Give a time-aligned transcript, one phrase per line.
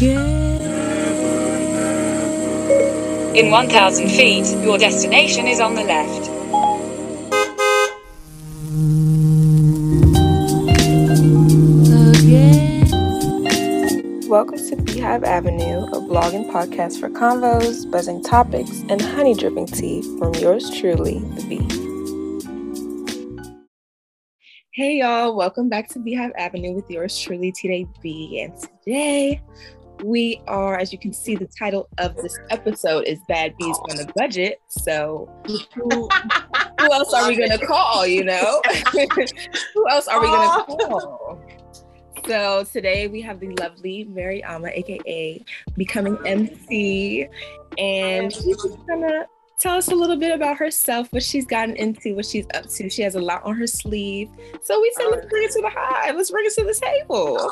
[0.00, 0.60] In
[3.50, 6.30] 1,000 feet, your destination is on the left.
[14.28, 19.66] Welcome to Beehive Avenue, a blog and podcast for convos, buzzing topics, and honey dripping
[19.66, 21.88] tea from yours truly, the Bee.
[24.78, 28.40] Hey y'all, welcome back to Beehive Avenue with yours truly, today B.
[28.40, 29.42] And today
[30.02, 34.00] we are, as you can see, the title of this episode is Bad Bees on
[34.00, 34.60] a Budget.
[34.68, 35.58] So who,
[36.80, 38.06] who else are we gonna call?
[38.06, 38.62] You know,
[39.74, 41.42] who else are we gonna call?
[42.26, 45.44] So today we have the lovely Mariama, aka
[45.76, 47.28] Becoming MT,
[47.78, 49.26] and she's just gonna
[49.58, 52.88] tell us a little bit about herself, what she's gotten into, what she's up to.
[52.88, 54.30] She has a lot on her sleeve.
[54.62, 56.16] So we said, let's bring it to the hive.
[56.16, 57.50] Let's bring it to the table.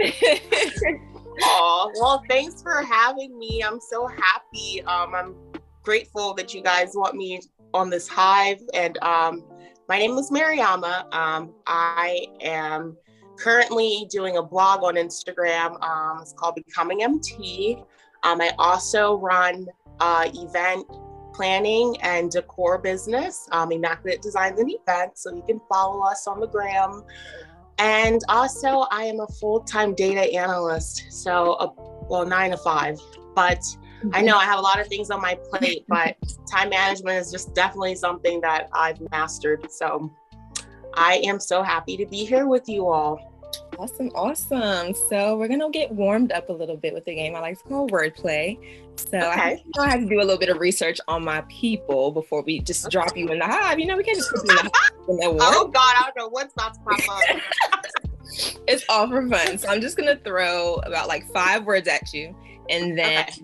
[0.00, 1.00] Okay.
[1.42, 3.62] Oh, well, thanks for having me.
[3.62, 4.82] I'm so happy.
[4.82, 5.34] Um, I'm
[5.82, 7.40] grateful that you guys want me
[7.72, 8.60] on this hive.
[8.72, 9.44] And um,
[9.88, 11.12] my name is Mariama.
[11.14, 12.96] Um, I am
[13.36, 15.82] currently doing a blog on Instagram.
[15.82, 17.78] Um, it's called Becoming MT.
[18.22, 19.66] Um, I also run
[20.00, 20.86] uh, event
[21.34, 25.22] planning and decor business, um, Immaculate Designs and Events.
[25.22, 27.02] So you can follow us on the gram.
[27.78, 31.06] And also, I am a full time data analyst.
[31.10, 31.70] So, uh,
[32.08, 33.00] well, nine to five.
[33.34, 33.64] But
[34.12, 36.16] I know I have a lot of things on my plate, but
[36.50, 39.70] time management is just definitely something that I've mastered.
[39.72, 40.12] So,
[40.94, 43.33] I am so happy to be here with you all.
[43.78, 44.94] Awesome, awesome.
[45.08, 47.64] So we're gonna get warmed up a little bit with the game I like to
[47.64, 48.58] call wordplay.
[48.96, 49.62] So okay.
[49.76, 52.60] I, I have to do a little bit of research on my people before we
[52.60, 52.92] just okay.
[52.92, 53.78] drop you in the hive.
[53.78, 54.92] You know, we can't just put you in the hive.
[55.40, 57.40] oh God, I don't know what's about to pop up.
[58.68, 59.58] it's all for fun.
[59.58, 62.36] So I'm just gonna throw about like five words at you,
[62.68, 63.42] and then okay.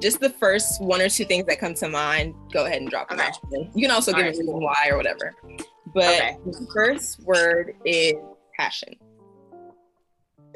[0.00, 3.08] just the first one or two things that come to mind, go ahead and drop
[3.08, 3.38] them out.
[3.52, 4.34] You can also all give right.
[4.34, 5.34] a reason why or whatever.
[5.94, 8.14] But the first word is
[8.56, 8.94] passion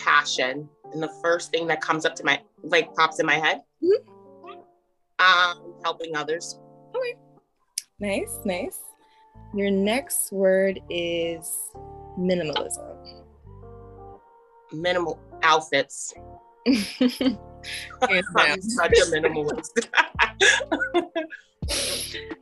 [0.05, 3.63] passion and the first thing that comes up to my like pops in my head
[3.83, 4.61] mm-hmm.
[5.19, 6.59] um helping others.
[6.95, 7.15] Okay.
[7.99, 8.81] Nice nice.
[9.55, 11.51] Your next word is
[12.19, 13.23] minimalism.
[14.73, 16.13] Minimal outfits.
[16.67, 16.77] I'm
[18.61, 19.89] such a minimalist.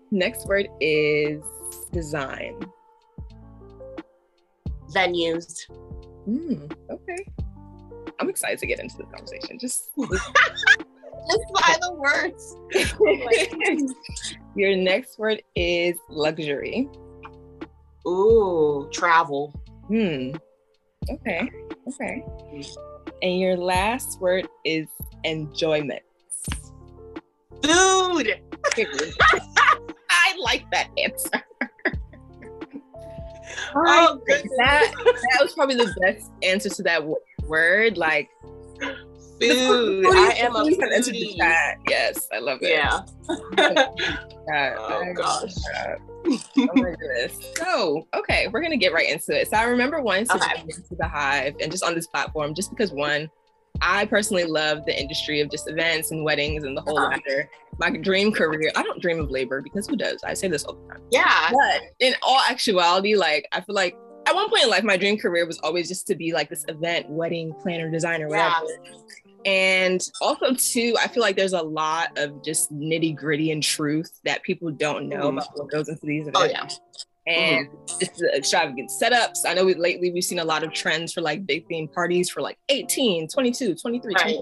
[0.10, 1.42] Next word is
[1.92, 2.60] design.
[4.94, 5.66] Venues.
[6.28, 7.31] Mm, okay
[8.20, 9.58] I'm excited to get into the conversation.
[9.58, 12.56] Just just by the words.
[14.56, 16.88] Your next word is luxury.
[18.06, 19.52] Ooh, travel.
[19.88, 20.32] Hmm.
[21.10, 21.50] Okay.
[21.88, 22.24] Okay.
[23.22, 24.86] And your last word is
[25.24, 26.02] enjoyment.
[27.62, 28.40] Food.
[30.10, 31.42] I like that answer.
[33.74, 34.52] Oh, goodness.
[34.58, 37.04] That, that was probably the best answer to that
[37.52, 37.98] word.
[37.98, 38.30] Like
[38.80, 40.06] food.
[40.06, 41.36] I am a foodie.
[41.88, 42.70] Yes, I love it.
[42.70, 43.00] Yeah.
[44.48, 45.54] God, oh gosh.
[45.76, 47.38] oh my goodness.
[47.56, 49.50] So, okay, we're gonna get right into it.
[49.50, 50.62] So I remember once okay.
[50.62, 53.30] into the hive and just on this platform, just because one,
[53.80, 57.10] I personally love the industry of just events and weddings and the whole uh-huh.
[57.10, 57.50] matter.
[57.78, 60.22] My dream career, I don't dream of labor because who does?
[60.24, 61.02] I say this all the time.
[61.10, 61.50] Yeah.
[61.50, 63.96] But in all actuality, like I feel like
[64.26, 66.64] at one point in life, my dream career was always just to be like this
[66.68, 68.66] event, wedding planner, designer, whatever.
[68.84, 68.98] Yeah.
[69.44, 74.20] And also, too, I feel like there's a lot of just nitty gritty and truth
[74.24, 75.38] that people don't know mm-hmm.
[75.38, 76.38] about what goes into these events.
[76.40, 76.68] Oh, yeah.
[77.26, 77.98] And mm-hmm.
[77.98, 79.38] just the extravagant setups.
[79.46, 82.30] I know we, lately we've seen a lot of trends for like big theme parties
[82.30, 84.22] for like 18, 22, 23, right.
[84.22, 84.40] 20,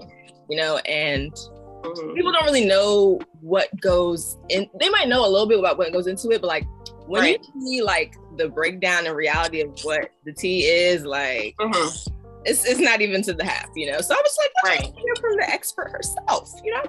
[0.49, 2.13] you know, and mm-hmm.
[2.13, 4.67] people don't really know what goes in.
[4.79, 6.67] They might know a little bit about what goes into it, but like
[7.07, 7.45] when right.
[7.55, 12.13] you see like the breakdown and reality of what the tea is, like mm-hmm.
[12.45, 13.99] it's it's not even to the half, you know.
[14.01, 14.93] So I was like, right.
[14.95, 16.83] hear from the expert herself, you know.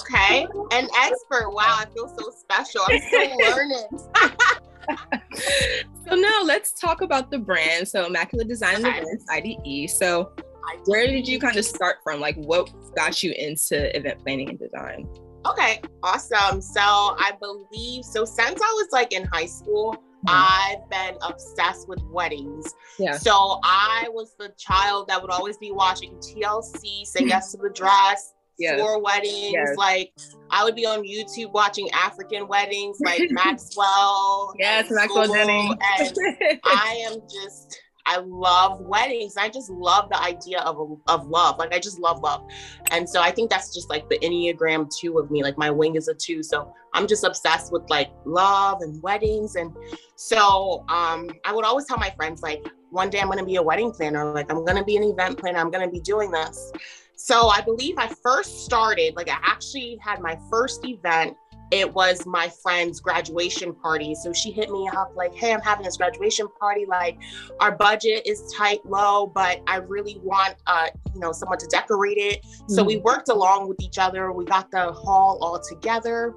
[0.00, 1.50] Okay, an expert.
[1.50, 2.82] Wow, I feel so special.
[2.88, 3.88] I'm still learning.
[6.08, 7.88] so now let's talk about the brand.
[7.88, 9.00] So Immaculate Design okay.
[9.00, 9.90] Events, IDE.
[9.90, 10.32] So
[10.86, 12.20] where did you kind of start from?
[12.20, 15.08] Like what got you into event planning and design?
[15.46, 16.60] Okay, awesome.
[16.62, 20.02] So I believe so since I was like in high school.
[20.26, 20.80] Mm.
[20.80, 22.74] I've been obsessed with weddings.
[22.98, 23.16] Yeah.
[23.16, 27.70] So I was the child that would always be watching TLC, Say Yes to the
[27.70, 28.80] Dress, yes.
[28.80, 29.52] for weddings.
[29.52, 29.76] Yes.
[29.76, 30.12] Like
[30.50, 34.54] I would be on YouTube watching African weddings, like Maxwell.
[34.58, 35.70] Yes, Maxwell Denny.
[36.64, 39.36] I am just I love weddings.
[39.36, 41.58] I just love the idea of of love.
[41.58, 42.46] Like I just love love,
[42.90, 45.42] and so I think that's just like the enneagram two of me.
[45.42, 49.56] Like my wing is a two, so I'm just obsessed with like love and weddings,
[49.56, 49.74] and
[50.16, 53.62] so um, I would always tell my friends like one day I'm to be a
[53.62, 54.32] wedding planner.
[54.32, 55.58] Like I'm to be an event planner.
[55.58, 56.72] I'm to be doing this.
[57.16, 59.16] So I believe I first started.
[59.16, 61.36] Like I actually had my first event
[61.70, 64.14] it was my friend's graduation party.
[64.14, 66.84] So she hit me up like, hey, I'm having this graduation party.
[66.86, 67.18] Like,
[67.60, 72.18] our budget is tight, low, but I really want, uh, you know, someone to decorate
[72.18, 72.42] it.
[72.42, 72.72] Mm-hmm.
[72.74, 73.04] So we mm-hmm.
[73.04, 74.30] worked along with each other.
[74.32, 76.34] We got the hall all together.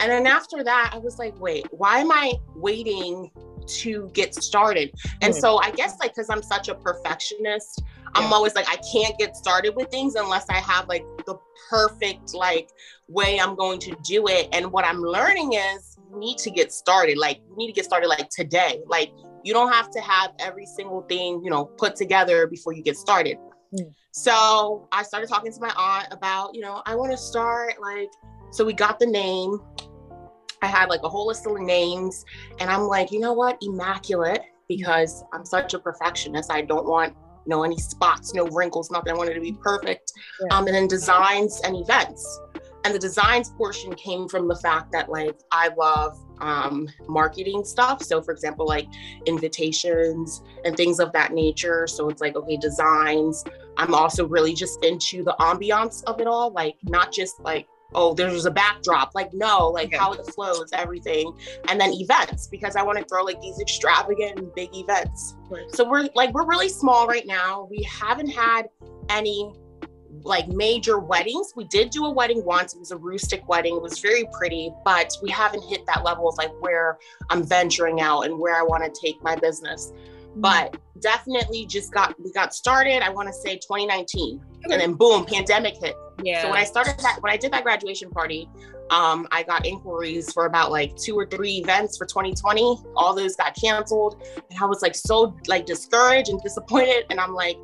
[0.00, 3.30] And then after that, I was like, wait, why am I waiting
[3.66, 4.92] to get started?
[5.20, 5.40] And mm-hmm.
[5.40, 7.82] so I guess like, cause I'm such a perfectionist,
[8.14, 11.36] I'm always like, I can't get started with things unless I have like the
[11.70, 12.70] perfect like
[13.08, 14.48] way I'm going to do it.
[14.52, 17.18] And what I'm learning is you need to get started.
[17.18, 18.80] Like you need to get started like today.
[18.86, 19.10] Like
[19.44, 22.96] you don't have to have every single thing, you know, put together before you get
[22.96, 23.38] started.
[23.74, 23.92] Mm.
[24.12, 28.10] So I started talking to my aunt about, you know, I want to start like,
[28.50, 29.58] so we got the name.
[30.60, 32.24] I had like a whole list of names,
[32.60, 36.52] and I'm like, you know what, immaculate, because I'm such a perfectionist.
[36.52, 39.12] I don't want you know, any spots, no wrinkles, nothing.
[39.12, 40.12] I wanted to be perfect.
[40.40, 40.56] Yeah.
[40.56, 42.40] Um, and then designs and events.
[42.84, 48.02] And the designs portion came from the fact that like I love um, marketing stuff.
[48.02, 48.88] So, for example, like
[49.26, 51.86] invitations and things of that nature.
[51.86, 53.44] So it's like, okay, designs.
[53.76, 58.14] I'm also really just into the ambiance of it all, like not just like oh,
[58.14, 59.14] there's a backdrop.
[59.14, 59.96] Like, no, like okay.
[59.96, 61.32] how it flows, everything.
[61.68, 65.36] And then events, because I want to throw like these extravagant big events.
[65.72, 67.68] So we're like, we're really small right now.
[67.70, 68.68] We haven't had
[69.08, 69.52] any
[70.24, 71.52] like major weddings.
[71.56, 72.74] We did do a wedding once.
[72.74, 73.76] It was a rustic wedding.
[73.76, 76.98] It was very pretty, but we haven't hit that level of like where
[77.30, 79.92] I'm venturing out and where I want to take my business.
[80.36, 83.02] But definitely just got we got started.
[83.02, 85.94] I want to say 2019, and then boom, pandemic hit.
[86.22, 86.42] Yeah.
[86.42, 88.48] So when I started that, when I did that graduation party,
[88.90, 92.78] um, I got inquiries for about like two or three events for 2020.
[92.96, 97.04] All those got canceled, and I was like so like discouraged and disappointed.
[97.10, 97.56] And I'm like,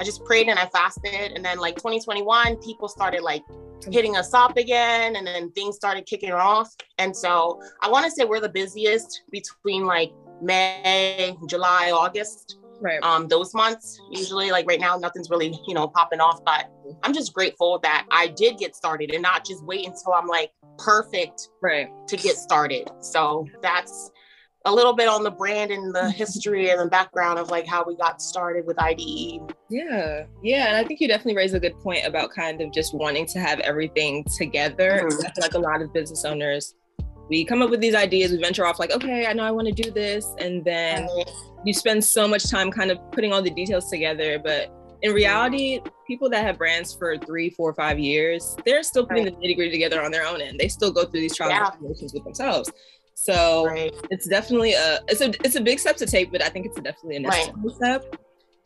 [0.00, 3.42] I just prayed and I fasted, and then like 2021, people started like
[3.90, 6.74] hitting us up again, and then things started kicking off.
[6.98, 10.12] And so I want to say we're the busiest between like
[10.42, 15.88] May, July, August right um those months usually like right now nothing's really you know
[15.88, 16.70] popping off but
[17.02, 20.50] i'm just grateful that i did get started and not just wait until i'm like
[20.78, 24.10] perfect right to get started so that's
[24.66, 27.84] a little bit on the brand and the history and the background of like how
[27.84, 29.40] we got started with IDE.
[29.70, 32.92] Yeah, yeah, and I think you definitely raise a good point about kind of just
[32.92, 35.02] wanting to have everything together.
[35.04, 35.24] Mm-hmm.
[35.24, 36.74] I feel like a lot of business owners
[37.28, 39.66] we come up with these ideas, we venture off like, okay, I know I want
[39.68, 40.32] to do this.
[40.38, 41.08] And then
[41.64, 44.38] you spend so much time kind of putting all the details together.
[44.38, 49.24] But in reality, people that have brands for three, four, five years, they're still putting
[49.24, 49.40] right.
[49.40, 50.58] the nitty gritty together on their own end.
[50.58, 51.64] They still go through these trials yeah.
[51.64, 52.70] and tribulations with themselves.
[53.14, 53.94] So right.
[54.10, 56.76] it's definitely a it's a it's a big step to take, but I think it's
[56.76, 57.74] definitely a necessary right.
[57.74, 58.16] step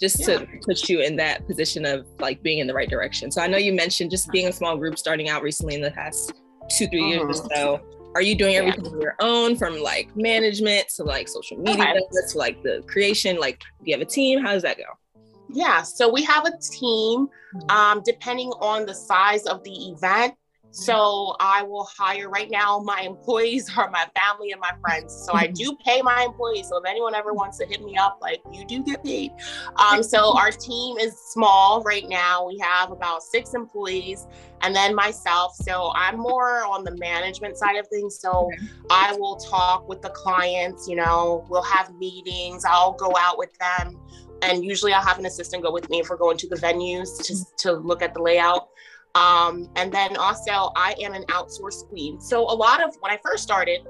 [0.01, 0.39] just yeah.
[0.39, 3.31] to put you in that position of like being in the right direction.
[3.31, 5.91] So I know you mentioned just being a small group starting out recently in the
[5.91, 6.33] past
[6.71, 7.55] two, 3 years or mm-hmm.
[7.55, 7.81] so
[8.15, 8.91] are you doing everything yeah.
[8.91, 12.01] on your own from like management to like social media okay.
[12.29, 14.85] to like the creation like do you have a team how does that go
[15.49, 17.71] yeah so we have a team mm-hmm.
[17.71, 20.35] um, depending on the size of the event
[20.73, 25.15] so I will hire right now, my employees are my family and my friends.
[25.27, 26.69] So I do pay my employees.
[26.69, 29.33] So if anyone ever wants to hit me up, like you do get paid.
[29.77, 32.47] Um, so our team is small right now.
[32.47, 34.27] We have about six employees
[34.63, 35.55] and then myself.
[35.57, 38.19] So I'm more on the management side of things.
[38.21, 38.51] So
[38.91, 43.57] I will talk with the clients, you know, we'll have meetings, I'll go out with
[43.59, 43.99] them.
[44.43, 47.23] And usually I'll have an assistant go with me if we're going to the venues
[47.25, 48.70] to, to look at the layout.
[49.15, 52.21] Um, and then also, I am an outsourced queen.
[52.21, 53.81] So, a lot of when I first started,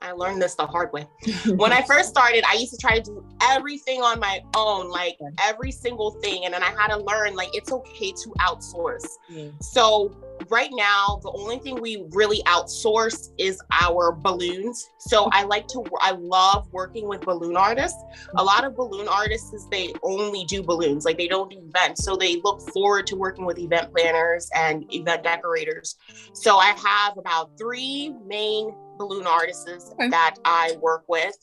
[0.00, 1.06] I learned this the hard way.
[1.56, 5.18] when I first started, I used to try to do everything on my own, like
[5.42, 6.44] every single thing.
[6.44, 9.06] And then I had to learn, like, it's okay to outsource.
[9.30, 9.62] Mm.
[9.62, 10.14] So,
[10.48, 14.88] right now, the only thing we really outsource is our balloons.
[14.98, 18.02] So, I like to, I love working with balloon artists.
[18.36, 22.04] A lot of balloon artists, is they only do balloons, like, they don't do events.
[22.04, 25.96] So, they look forward to working with event planners and event decorators.
[26.32, 30.08] So, I have about three main balloon artists okay.
[30.08, 31.36] that I work with.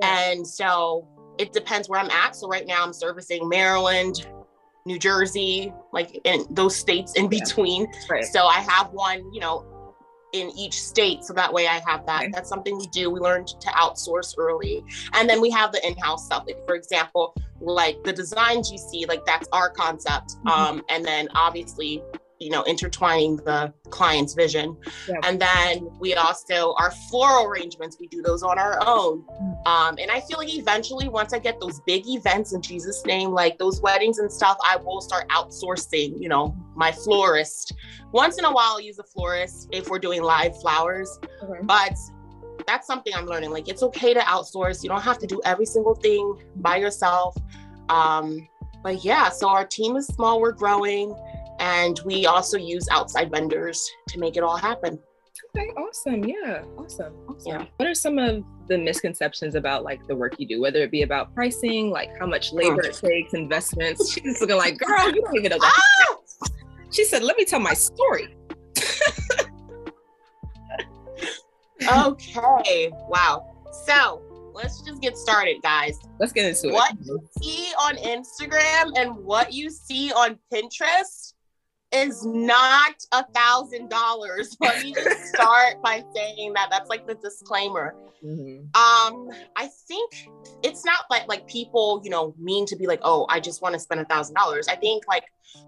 [0.00, 0.30] Yeah.
[0.30, 2.36] And so it depends where I'm at.
[2.36, 4.28] So right now I'm servicing Maryland,
[4.88, 7.86] New Jersey, like in those states in between.
[8.10, 8.24] Right.
[8.24, 9.64] So I have one, you know,
[10.32, 12.26] in each state so that way i have that.
[12.32, 13.10] That's something we do.
[13.10, 14.84] We learned to outsource early.
[15.14, 16.44] And then we have the in-house stuff.
[16.46, 20.36] Like for example like the designs you see like that's our concept.
[20.36, 20.48] Mm-hmm.
[20.48, 22.02] um and then obviously
[22.38, 24.76] you know intertwining the client's vision.
[25.08, 25.16] Yeah.
[25.24, 29.22] and then we also our floral arrangements we do those on our own.
[29.22, 29.66] Mm.
[29.66, 33.30] um, and i feel like eventually once i get those big events in jesus name
[33.30, 37.74] like those weddings and stuff i will start outsourcing you know my florist.
[38.12, 41.18] Once in a while i'll use a florist if we're doing live flowers.
[41.42, 41.60] Okay.
[41.62, 41.94] but
[42.66, 44.82] that's something i'm learning like it's okay to outsource.
[44.82, 47.36] You don't have to do every single thing by yourself.
[47.88, 48.46] Um,
[48.82, 51.14] but yeah so our team is small we're growing
[51.58, 54.98] and we also use outside vendors to make it all happen.
[55.56, 56.24] Okay, awesome.
[56.24, 57.14] Yeah, awesome.
[57.28, 57.46] Awesome.
[57.46, 57.64] Yeah.
[57.76, 61.02] What are some of the misconceptions about like the work you do, whether it be
[61.02, 64.12] about pricing, like how much labor it takes, investments?
[64.14, 65.74] She's looking like, girl, you don't even know that.
[65.76, 66.16] Ah!
[66.90, 68.34] She said, let me tell my story.
[71.86, 72.90] okay.
[73.06, 73.54] Wow.
[73.84, 74.22] So
[74.54, 75.98] let's just get started, guys.
[76.18, 76.98] Let's get into what it.
[77.00, 81.27] What you see on Instagram and what you see on Pinterest
[81.92, 84.56] is not a thousand dollars.
[84.60, 87.94] Let me just start by saying that that's like the disclaimer.
[88.24, 88.64] Mm-hmm.
[88.74, 90.28] Um, I think
[90.62, 93.74] it's not like like people, you know, mean to be like, oh, I just want
[93.74, 94.68] to spend a thousand dollars.
[94.68, 95.24] I think like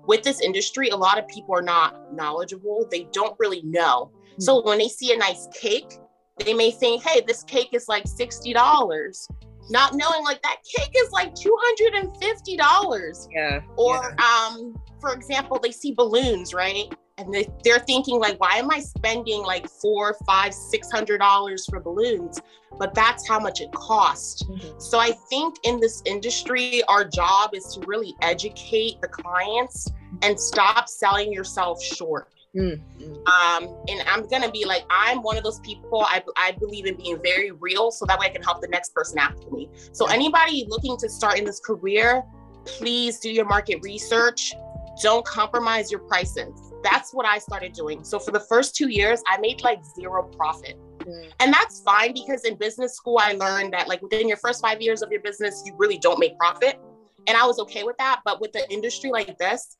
[0.06, 2.86] with this industry, a lot of people are not knowledgeable.
[2.90, 4.10] They don't really know.
[4.12, 4.42] Mm-hmm.
[4.42, 5.98] So when they see a nice cake,
[6.44, 9.28] they may think, hey, this cake is like sixty dollars
[9.70, 14.48] not knowing like that cake is like $250 yeah or yeah.
[14.48, 16.92] um for example, they see balloons, right?
[17.18, 21.66] And they, they're thinking like, why am I spending like four, five, six hundred dollars
[21.66, 22.40] for balloons?
[22.78, 24.42] But that's how much it costs.
[24.44, 24.78] Mm-hmm.
[24.78, 29.90] So I think in this industry, our job is to really educate the clients
[30.22, 32.28] and stop selling yourself short.
[32.56, 33.02] Mm-hmm.
[33.02, 36.02] Um, and I'm gonna be like, I'm one of those people.
[36.02, 38.94] I, I believe in being very real, so that way I can help the next
[38.94, 39.68] person after me.
[39.92, 42.24] So anybody looking to start in this career,
[42.64, 44.52] please do your market research
[45.00, 46.72] don't compromise your prices.
[46.82, 48.04] That's what I started doing.
[48.04, 50.78] So for the first two years, I made like zero profit.
[51.00, 51.32] Mm.
[51.40, 54.80] And that's fine because in business school, I learned that like within your first five
[54.80, 56.78] years of your business, you really don't make profit.
[57.26, 58.20] And I was okay with that.
[58.24, 59.76] But with the industry like this,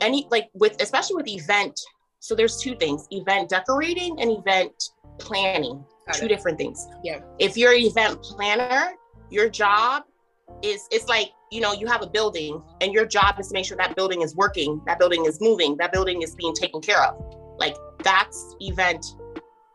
[0.00, 1.78] any like with especially with event,
[2.22, 6.28] so there's two things event decorating and event planning, Got two it.
[6.28, 6.86] different things.
[7.02, 7.18] Yeah.
[7.40, 8.92] If you're an event planner,
[9.28, 10.04] your job
[10.62, 13.64] is it's like you know you have a building and your job is to make
[13.64, 17.02] sure that building is working that building is moving that building is being taken care
[17.02, 17.14] of
[17.58, 17.74] like
[18.04, 19.16] that's event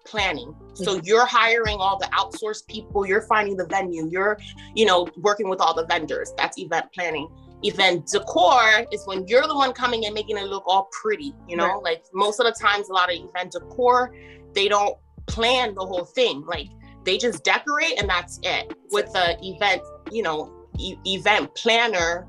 [0.06, 1.06] planning so mm-hmm.
[1.06, 4.38] you're hiring all the outsourced people you're finding the venue you're
[4.76, 7.28] you know working with all the vendors that's event planning
[7.64, 11.56] event decor is when you're the one coming and making it look all pretty you
[11.56, 11.84] know right.
[11.84, 14.14] like most of the times a lot of event decor
[14.54, 14.96] they don't
[15.26, 16.68] plan the whole thing like
[17.04, 22.28] they just decorate and that's it with the event you know e- event planner,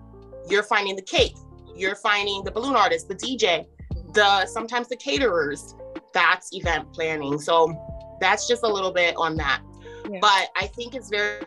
[0.48, 1.36] you're finding the cake,
[1.74, 3.66] you're finding the balloon artist, the DJ,
[4.14, 5.74] the sometimes the caterers.
[6.14, 7.38] That's event planning.
[7.38, 7.74] So
[8.20, 9.60] that's just a little bit on that.
[10.10, 10.18] Yeah.
[10.20, 11.42] But I think it's very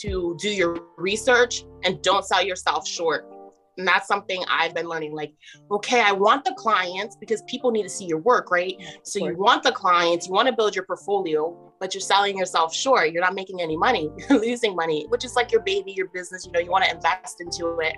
[0.00, 3.30] to do your research and don't sell yourself short.
[3.78, 5.14] And that's something I've been learning.
[5.14, 5.34] Like,
[5.70, 8.74] okay, I want the clients because people need to see your work, right?
[9.02, 12.74] So you want the clients, you want to build your portfolio, but you're selling yourself
[12.74, 13.12] short.
[13.12, 14.10] You're not making any money.
[14.30, 16.46] You're losing money, which is like your baby, your business.
[16.46, 17.96] You know, you want to invest into it.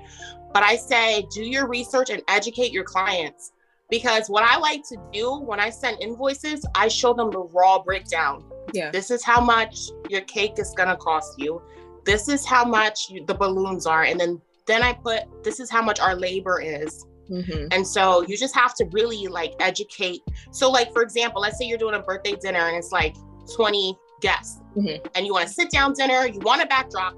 [0.53, 3.53] But I say, do your research and educate your clients.
[3.91, 7.83] Because what I like to do when I send invoices, I show them the raw
[7.83, 8.45] breakdown.
[8.73, 8.91] Yeah.
[8.91, 11.63] This is how much your cake is going to cost you.
[12.05, 14.05] This is how much you, the balloons are.
[14.05, 17.05] And then then I put this is how much our labor is.
[17.31, 17.69] Mm-hmm.
[17.73, 20.21] And so you just have to really like educate.
[20.53, 23.17] So, like, for example, let's say you're doing a birthday dinner and it's like
[23.55, 25.07] 20 guests, mm-hmm.
[25.15, 27.15] and you want a sit down dinner, you want a backdrop.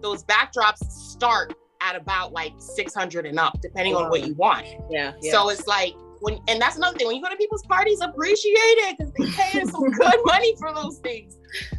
[0.00, 4.04] Those backdrops start at about like 600 and up, depending wow.
[4.04, 4.66] on what you want.
[4.90, 5.32] Yeah, yeah.
[5.32, 7.06] So it's like when, and that's another thing.
[7.06, 10.72] When you go to people's parties, appreciate it because they pay some good money for
[10.72, 11.36] those things.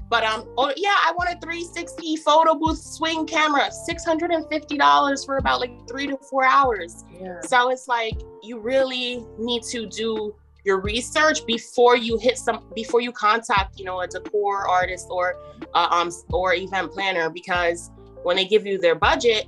[0.08, 5.62] But um, oh yeah, I want a 360 photo booth swing camera, $650 for about
[5.62, 7.04] like three to four hours.
[7.20, 7.42] Yeah.
[7.42, 13.00] So it's like you really need to do your research before you hit some before
[13.00, 15.36] you contact you know a decor artist or
[15.75, 17.92] uh, um or event planner because
[18.24, 19.46] when they give you their budget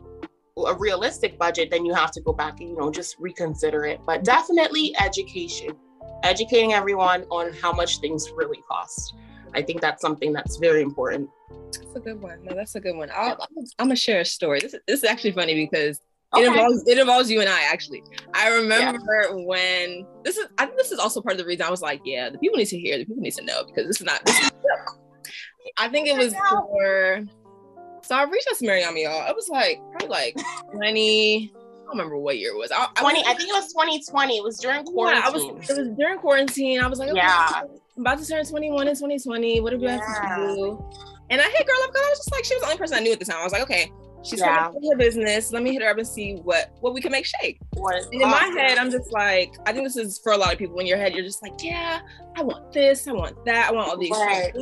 [0.65, 4.01] a realistic budget, then you have to go back and, you know, just reconsider it.
[4.05, 5.71] But definitely education,
[6.23, 9.15] educating everyone on how much things really cost.
[9.53, 11.29] I think that's something that's very important.
[11.71, 12.43] That's a good one.
[12.43, 13.09] No, that's a good one.
[13.11, 13.37] i am
[13.77, 14.59] gonna share a story.
[14.59, 15.99] This, this is actually funny because
[16.35, 16.43] Okay.
[16.43, 18.03] It involves it involves you and I actually.
[18.33, 19.45] I remember yeah.
[19.45, 22.01] when this is I think this is also part of the reason I was like,
[22.03, 24.25] yeah, the people need to hear, the people need to know because this is not
[24.25, 24.51] this is,
[25.77, 27.23] I think it was for
[28.07, 29.29] so I reached out to Mariama, y'all.
[29.29, 30.37] It was like probably like
[30.71, 32.71] 20, I don't remember what year it was.
[32.71, 34.37] I, 20, I, was, I think it was 2020.
[34.37, 35.21] It was during quarantine.
[35.21, 36.79] Yeah, I was, it was during quarantine.
[36.79, 37.63] I was like, okay, yeah.
[37.63, 39.59] I'm about to turn 21 in 2020.
[39.59, 39.99] What do we yeah.
[39.99, 40.85] have to do?
[41.29, 42.97] And I hit girl up because I was just like, she was the only person
[42.97, 43.37] I knew at the time.
[43.39, 43.91] I was like, okay,
[44.23, 44.71] she's yeah.
[44.71, 45.51] her business.
[45.51, 47.59] Let me hit her up and see what what we can make shake.
[47.75, 50.59] and in my head, I'm just like, I think this is for a lot of
[50.59, 50.79] people.
[50.79, 51.99] In your head, you're just like, yeah,
[52.37, 54.11] I want this, I want that, I want all these.
[54.11, 54.53] Right.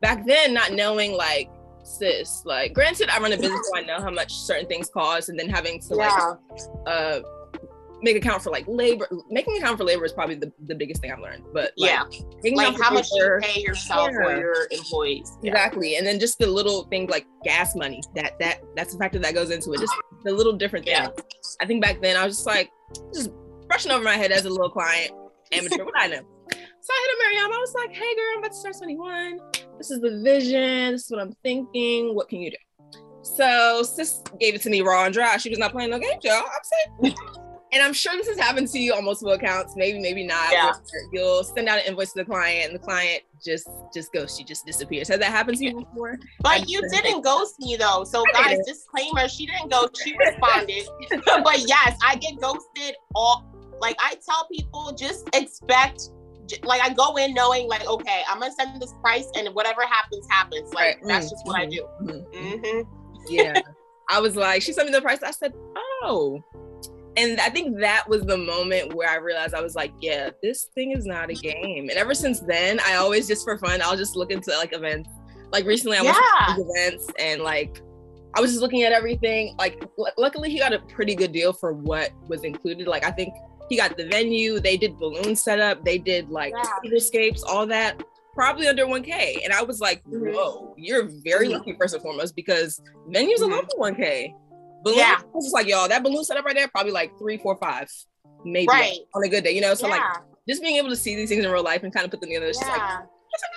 [0.00, 1.50] Back then, not knowing like
[1.98, 2.42] sis.
[2.44, 5.38] Like, granted, I run a business, so I know how much certain things cost, and
[5.38, 6.34] then having to yeah.
[6.54, 7.20] like uh
[8.02, 9.08] make account for like labor.
[9.30, 11.44] Making account for labor is probably the, the biggest thing I've learned.
[11.52, 14.26] But like, yeah, like how much labor, you pay yourself yeah.
[14.26, 15.36] or your employees.
[15.42, 15.52] Yeah.
[15.52, 18.02] Exactly, and then just the little things like gas money.
[18.14, 19.80] That that that's the factor that goes into it.
[19.80, 19.94] Just
[20.24, 20.98] the little different things.
[20.98, 21.22] Yeah.
[21.60, 22.70] I think back then I was just like
[23.14, 23.30] just
[23.68, 25.12] brushing over my head as a little client,
[25.52, 25.84] amateur.
[25.84, 26.22] what I know.
[26.82, 27.54] So I hit a Mariama.
[27.54, 29.38] I was like, hey girl, I'm about to start 21.
[29.80, 30.92] This is the vision.
[30.92, 32.14] This is what I'm thinking.
[32.14, 32.56] What can you do?
[33.22, 35.38] So sis gave it to me raw and dry.
[35.38, 36.34] She was not playing no games, y'all.
[36.34, 37.16] I'm saying.
[37.72, 39.76] and I'm sure this has happened to you on multiple accounts.
[39.76, 40.52] Maybe, maybe not.
[40.52, 40.72] Yeah.
[41.14, 44.44] You'll send out an invoice to the client, and the client just just ghosts you,
[44.44, 45.08] just disappears.
[45.08, 46.18] Has that happened to you before?
[46.40, 48.04] But you didn't ghost me though.
[48.04, 49.98] So guys, disclaimer: she didn't ghost.
[50.04, 50.88] She responded.
[51.24, 53.46] but yes, I get ghosted all.
[53.80, 56.10] Like I tell people, just expect
[56.62, 60.26] like I go in knowing like, okay, I'm gonna send this price and whatever happens,
[60.28, 60.72] happens.
[60.72, 60.98] Like right.
[61.04, 61.34] that's mm-hmm.
[61.34, 61.86] just what I do.
[62.02, 62.64] Mm-hmm.
[62.64, 62.90] Mm-hmm.
[63.28, 63.60] Yeah.
[64.08, 65.22] I was like, she sent me the price.
[65.22, 66.42] I said, oh.
[67.16, 70.68] And I think that was the moment where I realized I was like, yeah, this
[70.74, 71.88] thing is not a game.
[71.88, 75.10] And ever since then, I always just for fun, I'll just look into like events.
[75.52, 76.54] Like recently, I went yeah.
[76.54, 77.82] to events and like
[78.34, 79.54] I was just looking at everything.
[79.58, 82.86] Like, l- luckily, he got a pretty good deal for what was included.
[82.86, 83.34] Like, I think
[83.70, 86.90] he got the venue, they did balloon setup, they did like yeah.
[86.92, 88.02] escapes, all that,
[88.34, 89.44] probably under 1K.
[89.44, 90.34] And I was like, mm-hmm.
[90.34, 91.58] whoa, you're very mm-hmm.
[91.58, 93.44] lucky first and foremost because venues mm-hmm.
[93.44, 94.34] alone for 1K.
[94.82, 95.20] Balloon, yeah.
[95.22, 97.88] I was just like, y'all, that balloon setup right there, probably like three, four, five,
[98.44, 98.98] maybe right.
[99.14, 99.74] on a good day, you know?
[99.74, 99.94] So yeah.
[99.94, 102.20] like just being able to see these things in real life and kind of put
[102.20, 102.66] them together, it's yeah.
[102.66, 102.98] just like,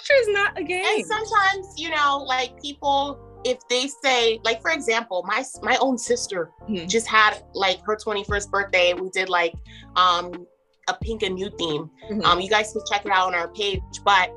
[0.08, 0.86] this is not a game.
[0.86, 5.98] And sometimes, you know, like people if they say like for example my my own
[5.98, 6.88] sister mm-hmm.
[6.88, 9.54] just had like her 21st birthday we did like
[9.96, 10.46] um
[10.90, 12.22] a pink and new theme mm-hmm.
[12.24, 14.32] um you guys can check it out on our page but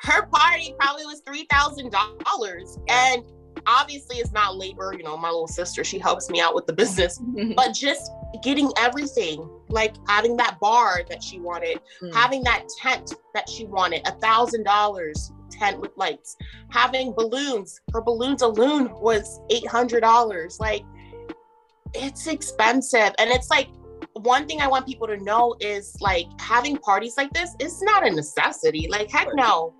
[0.00, 3.22] her party probably was three thousand dollars and
[3.66, 6.72] obviously it's not labor you know my little sister she helps me out with the
[6.72, 7.52] business mm-hmm.
[7.54, 12.14] but just getting everything like having that bar that she wanted mm.
[12.14, 16.36] having that tent that she wanted a thousand dollars tent with lights,
[16.70, 17.80] having balloons.
[17.92, 20.60] Her balloons alone was $800.
[20.60, 20.84] Like,
[21.94, 23.14] it's expensive.
[23.18, 23.68] And it's like,
[24.14, 28.06] one thing I want people to know is like having parties like this is not
[28.06, 28.88] a necessity.
[28.88, 29.74] Like, heck no.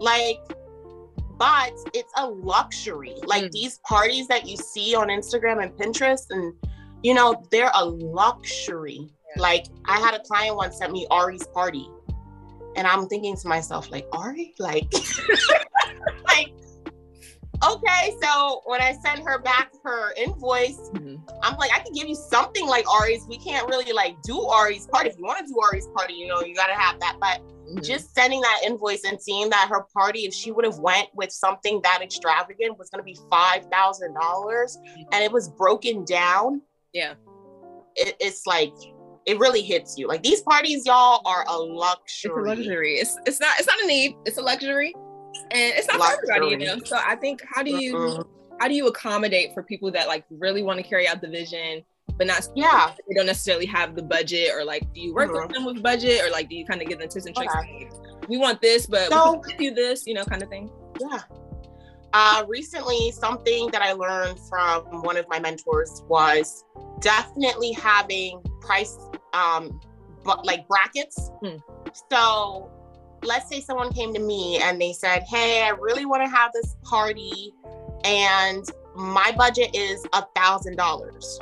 [0.00, 0.38] Like,
[1.38, 3.14] but it's a luxury.
[3.24, 3.52] Like, mm.
[3.52, 6.54] these parties that you see on Instagram and Pinterest, and
[7.02, 9.10] you know, they're a luxury.
[9.36, 11.88] Like, I had a client once sent me Ari's party
[12.76, 14.92] and I'm thinking to myself, like, Ari, like,
[16.26, 16.52] like,
[17.64, 18.16] okay.
[18.22, 21.16] So when I send her back her invoice, mm-hmm.
[21.42, 23.26] I'm like, I can give you something like Ari's.
[23.28, 25.10] We can't really like do Ari's party.
[25.10, 27.16] If you want to do Ari's party, you know, you gotta have that.
[27.20, 27.80] But mm-hmm.
[27.80, 31.30] just sending that invoice and seeing that her party, if she would have went with
[31.32, 34.78] something that extravagant, was gonna be five thousand dollars,
[35.12, 36.62] and it was broken down.
[36.92, 37.14] Yeah,
[37.96, 38.74] it, it's like
[39.26, 40.06] it really hits you.
[40.06, 42.32] Like these parties, y'all are a luxury.
[42.32, 42.94] It's a luxury.
[42.94, 44.16] It's it's not it's not a need.
[44.24, 44.94] It's a luxury,
[45.50, 46.18] and it's not luxury.
[46.26, 46.82] for everybody, you know.
[46.84, 48.56] So I think how do you mm-hmm.
[48.60, 51.82] how do you accommodate for people that like really want to carry out the vision,
[52.16, 55.46] but not yeah they don't necessarily have the budget, or like do you work mm-hmm.
[55.46, 57.54] with them with budget, or like do you kind of give them tips and tricks?
[57.60, 57.90] Okay.
[58.28, 60.70] We want this, but so, we do this, you know, kind of thing.
[61.00, 61.20] Yeah.
[62.16, 66.64] Uh, recently, something that I learned from one of my mentors was
[67.00, 68.96] definitely having price
[69.32, 69.80] um
[70.24, 71.30] but like brackets.
[71.42, 71.56] Hmm.
[72.10, 72.70] So
[73.24, 76.52] let's say someone came to me and they said, Hey, I really want to have
[76.54, 77.52] this party
[78.04, 81.40] and my budget is a thousand dollars.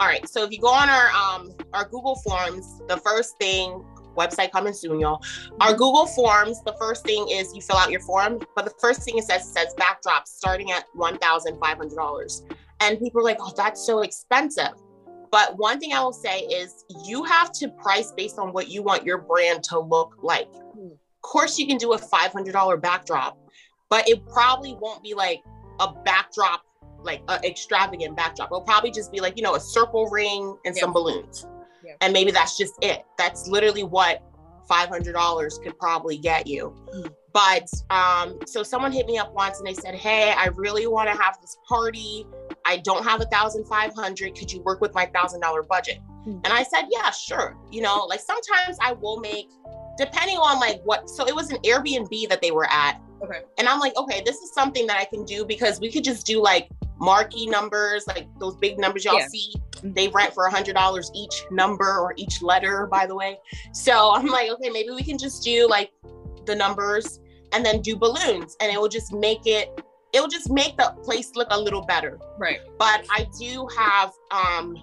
[0.00, 0.26] All right.
[0.26, 3.84] So if you go on our um our Google Forms, the first thing
[4.16, 5.22] website coming soon, y'all.
[5.60, 9.02] Our Google Forms, the first thing is you fill out your form, but the first
[9.02, 12.44] thing it says it says backdrops starting at one thousand five hundred dollars.
[12.80, 14.72] And people are like, oh, that's so expensive.
[15.30, 18.82] But one thing I will say is you have to price based on what you
[18.82, 20.52] want your brand to look like.
[20.52, 20.86] Hmm.
[20.86, 23.38] Of course, you can do a $500 backdrop,
[23.90, 25.42] but it probably won't be like
[25.78, 26.62] a backdrop
[27.02, 28.48] like an extravagant backdrop.
[28.48, 30.80] It'll probably just be like, you know, a circle ring and Yeah.
[30.80, 31.46] some balloons.
[31.90, 31.96] Yeah.
[32.00, 33.04] And maybe that's just it.
[33.18, 34.22] That's literally what
[34.70, 36.74] $500 could probably get you.
[36.94, 37.12] Mm.
[37.32, 41.08] But um, so someone hit me up once and they said, Hey, I really want
[41.10, 42.26] to have this party.
[42.66, 44.36] I don't have a thousand five hundred.
[44.36, 46.00] Could you work with my thousand dollar budget?
[46.26, 46.40] Mm.
[46.44, 47.56] And I said, Yeah, sure.
[47.70, 49.48] You know, like sometimes I will make
[49.96, 53.00] depending on like what so it was an Airbnb that they were at.
[53.22, 53.42] Okay.
[53.58, 56.26] And I'm like, okay, this is something that I can do because we could just
[56.26, 59.28] do like marquee numbers, like those big numbers y'all Yeah.
[59.28, 59.54] see.
[59.82, 63.38] They rent for a hundred dollars each number or each letter, by the way.
[63.72, 65.90] So I'm like, okay, maybe we can just do like
[66.46, 67.20] the numbers
[67.52, 69.68] and then do balloons and it will just make it
[70.12, 72.60] it will just make the place look a little better Right.
[72.78, 74.76] but I do have um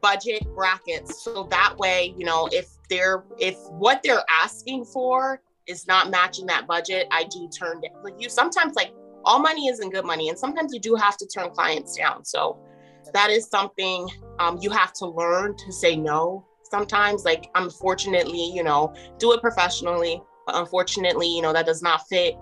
[0.00, 5.86] budget brackets so that way you know if they're if what they're asking for is
[5.86, 8.92] not matching that budget I do turn down like you sometimes like
[9.24, 12.58] all money isn't good money and sometimes you do have to turn clients down so
[13.12, 18.62] that is something um, you have to learn to say no sometimes like unfortunately you
[18.62, 22.36] know do it professionally but unfortunately you know that does not fit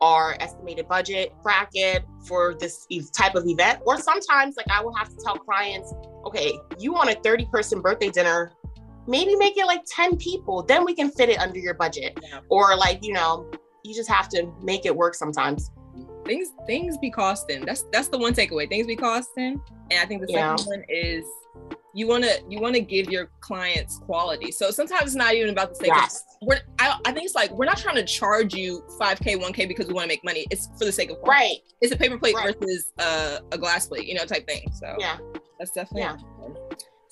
[0.00, 3.80] our estimated budget bracket for this type of event.
[3.86, 5.92] Or sometimes, like, I will have to tell clients,
[6.24, 8.52] okay, you want a 30 person birthday dinner,
[9.06, 12.18] maybe make it like 10 people, then we can fit it under your budget.
[12.22, 12.40] Yeah.
[12.48, 13.50] Or, like, you know,
[13.84, 15.70] you just have to make it work sometimes.
[16.28, 17.64] Things things be costing.
[17.64, 18.68] That's that's the one takeaway.
[18.68, 19.60] Things be costing.
[19.90, 21.24] And I think the second one is
[21.94, 24.52] you wanna you wanna give your clients quality.
[24.52, 26.22] So sometimes it's not even about the sake of Yes.
[26.42, 29.86] we're I, I think it's like we're not trying to charge you 5k 1k because
[29.88, 31.40] we want to make money it's for the sake of quality.
[31.46, 31.56] Right.
[31.80, 32.54] it's a paper plate Right.
[32.60, 35.16] versus uh, a glass plate you know type thing so Yeah.
[35.58, 36.16] that's definitely Yeah.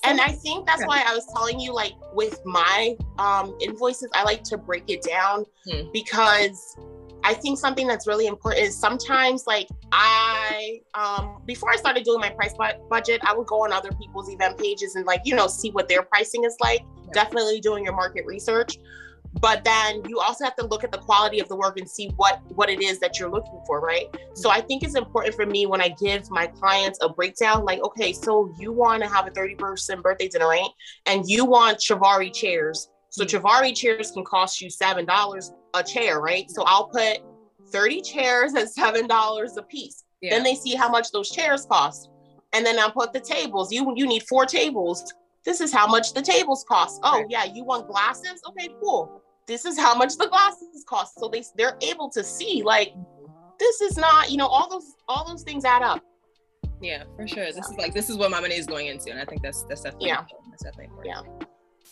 [0.05, 4.23] And I think that's why I was telling you, like with my um, invoices, I
[4.23, 5.91] like to break it down Hmm.
[5.93, 6.77] because
[7.27, 12.21] I think something that's really important is sometimes, like I, um, before I started doing
[12.21, 15.35] my price bu- budget, I would go on other people's event pages and like you
[15.35, 16.83] know see what their pricing is like.
[16.83, 17.11] Yeah.
[17.25, 18.79] Definitely doing your market research.
[19.41, 22.13] But then you also have to look at the quality of the work and see
[22.15, 24.07] what what it is that you're looking for, right?
[24.35, 27.81] So I think it's important for me when I give my clients a breakdown, like,
[27.83, 30.71] okay, so you want to have a 30 person birthday dinner, right?
[31.07, 32.89] And you want Chiavari chairs.
[33.25, 33.25] So.
[33.25, 36.51] Chiavari chairs can cost you seven dollars a chair, right?
[36.51, 37.19] So I'll put
[37.73, 40.05] 30 chairs at seven dollars a piece.
[40.21, 42.11] yeah Then they see how much those chairs cost.
[42.53, 43.73] And then I'll put the tables.
[43.73, 45.13] You you need four tables.
[45.45, 47.01] This is how much the tables cost.
[47.03, 47.27] Oh Right.
[47.29, 48.41] yeah, you want glasses?
[48.49, 49.23] Okay, cool.
[49.47, 51.19] This is how much the glasses cost.
[51.19, 52.93] So they they're able to see like
[53.59, 56.01] this is not, you know, all those all those things add up.
[56.83, 59.19] yeah for sure this is like this is what my money is going into and
[59.19, 60.19] i think that's that's definitely Yeah.
[60.21, 60.51] important.
[60.51, 61.46] that's definitely important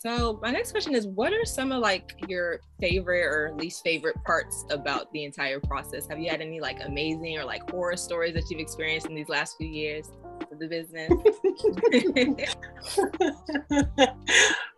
[0.05, 4.15] so my next question is what are some of like your favorite or least favorite
[4.23, 8.33] parts about the entire process have you had any like amazing or like horror stories
[8.33, 10.11] that you've experienced in these last few years
[10.51, 11.09] of the business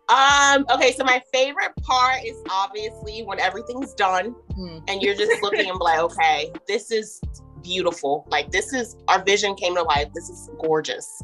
[0.08, 4.78] um, okay, so my favorite part is obviously when everything's done Hmm.
[4.88, 7.20] and you're just looking and like, okay, this is
[7.62, 8.26] beautiful.
[8.30, 10.08] Like this is our vision came to life.
[10.14, 11.22] This is gorgeous.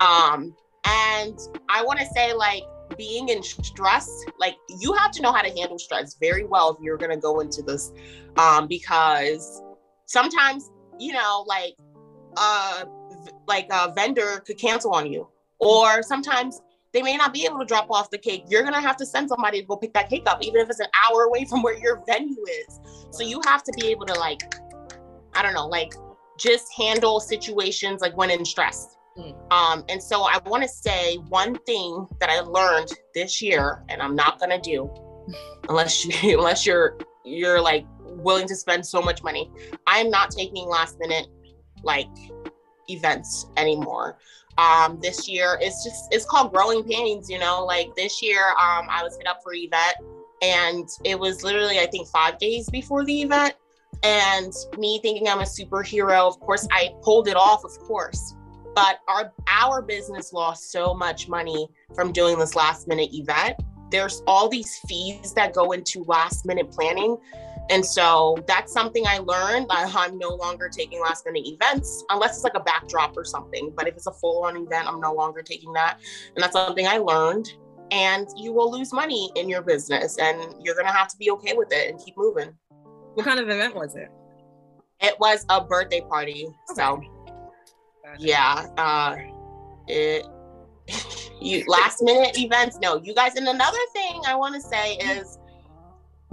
[0.00, 0.54] Um,
[0.84, 2.64] and I want to say like
[2.96, 6.82] being in stress, like you have to know how to handle stress very well if
[6.82, 7.92] you're gonna go into this.
[8.36, 9.62] Um, because
[10.06, 11.76] sometimes, you know, like
[12.36, 12.84] uh
[13.46, 15.28] like a vendor could cancel on you.
[15.58, 16.60] Or sometimes
[16.92, 18.44] they may not be able to drop off the cake.
[18.48, 20.80] You're gonna have to send somebody to go pick that cake up, even if it's
[20.80, 22.80] an hour away from where your venue is.
[23.10, 24.54] So you have to be able to like,
[25.34, 25.92] I don't know, like
[26.38, 28.95] just handle situations like when in stress.
[29.18, 29.52] Mm.
[29.52, 34.02] Um, and so I want to say one thing that I learned this year, and
[34.02, 34.92] I'm not gonna do
[35.68, 39.50] unless you unless you're you're like willing to spend so much money.
[39.86, 41.26] I am not taking last minute
[41.82, 42.08] like
[42.88, 44.16] events anymore
[44.58, 48.86] um this year it's just it's called growing pains you know like this year um
[48.88, 49.96] i was hit up for an event
[50.42, 53.54] and it was literally i think five days before the event
[54.02, 58.34] and me thinking i'm a superhero of course i pulled it off of course
[58.76, 63.56] but our our business lost so much money from doing this last minute event
[63.90, 67.16] there's all these fees that go into last minute planning
[67.68, 69.66] and so that's something I learned.
[69.70, 73.72] I'm no longer taking last minute events unless it's like a backdrop or something.
[73.76, 75.98] But if it's a full on event, I'm no longer taking that.
[76.34, 77.48] And that's something I learned.
[77.90, 81.30] And you will lose money in your business and you're going to have to be
[81.32, 82.52] okay with it and keep moving.
[83.14, 84.10] what kind of event was it
[85.00, 86.48] It was a birthday party.
[86.74, 87.15] So, Gotcha.
[88.18, 88.66] Yeah.
[88.76, 89.16] Uh,
[89.88, 90.24] it.
[91.38, 92.96] You last minute events, no.
[92.96, 95.38] You guys, and another thing I want to say is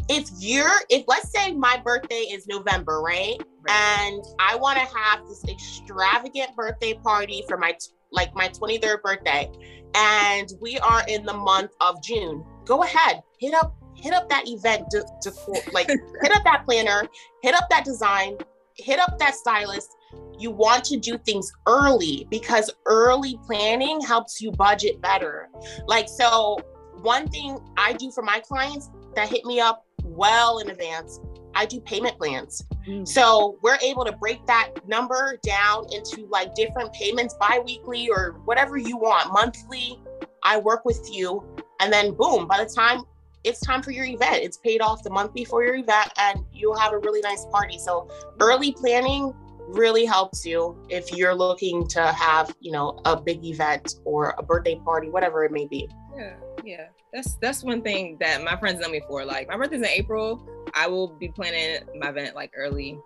[0.07, 3.35] if you're if let's say my birthday is November, right?
[3.67, 7.77] And I want to have this extravagant birthday party for my
[8.11, 9.51] like my 23rd birthday
[9.95, 12.43] and we are in the month of June.
[12.65, 15.87] Go ahead, hit up hit up that event to, to like
[16.21, 17.07] hit up that planner,
[17.41, 18.37] hit up that design,
[18.83, 19.95] hit up that stylist.
[20.37, 25.49] You want to do things early because early planning helps you budget better.
[25.87, 26.59] Like so
[27.01, 31.19] one thing I do for my clients that hit me up well in advance,
[31.55, 32.63] I do payment plans.
[32.87, 33.07] Mm.
[33.07, 38.77] So we're able to break that number down into like different payments bi-weekly or whatever
[38.77, 39.99] you want, monthly.
[40.43, 41.43] I work with you
[41.79, 43.03] and then boom, by the time
[43.43, 46.77] it's time for your event, it's paid off the month before your event and you'll
[46.77, 47.77] have a really nice party.
[47.77, 49.33] So early planning
[49.67, 54.43] really helps you if you're looking to have, you know, a big event or a
[54.43, 55.89] birthday party, whatever it may be.
[56.15, 56.87] Yeah, yeah.
[57.11, 59.25] That's that's one thing that my friends know me for.
[59.25, 60.47] Like my birthday's in April.
[60.73, 62.97] I will be planning my event like early.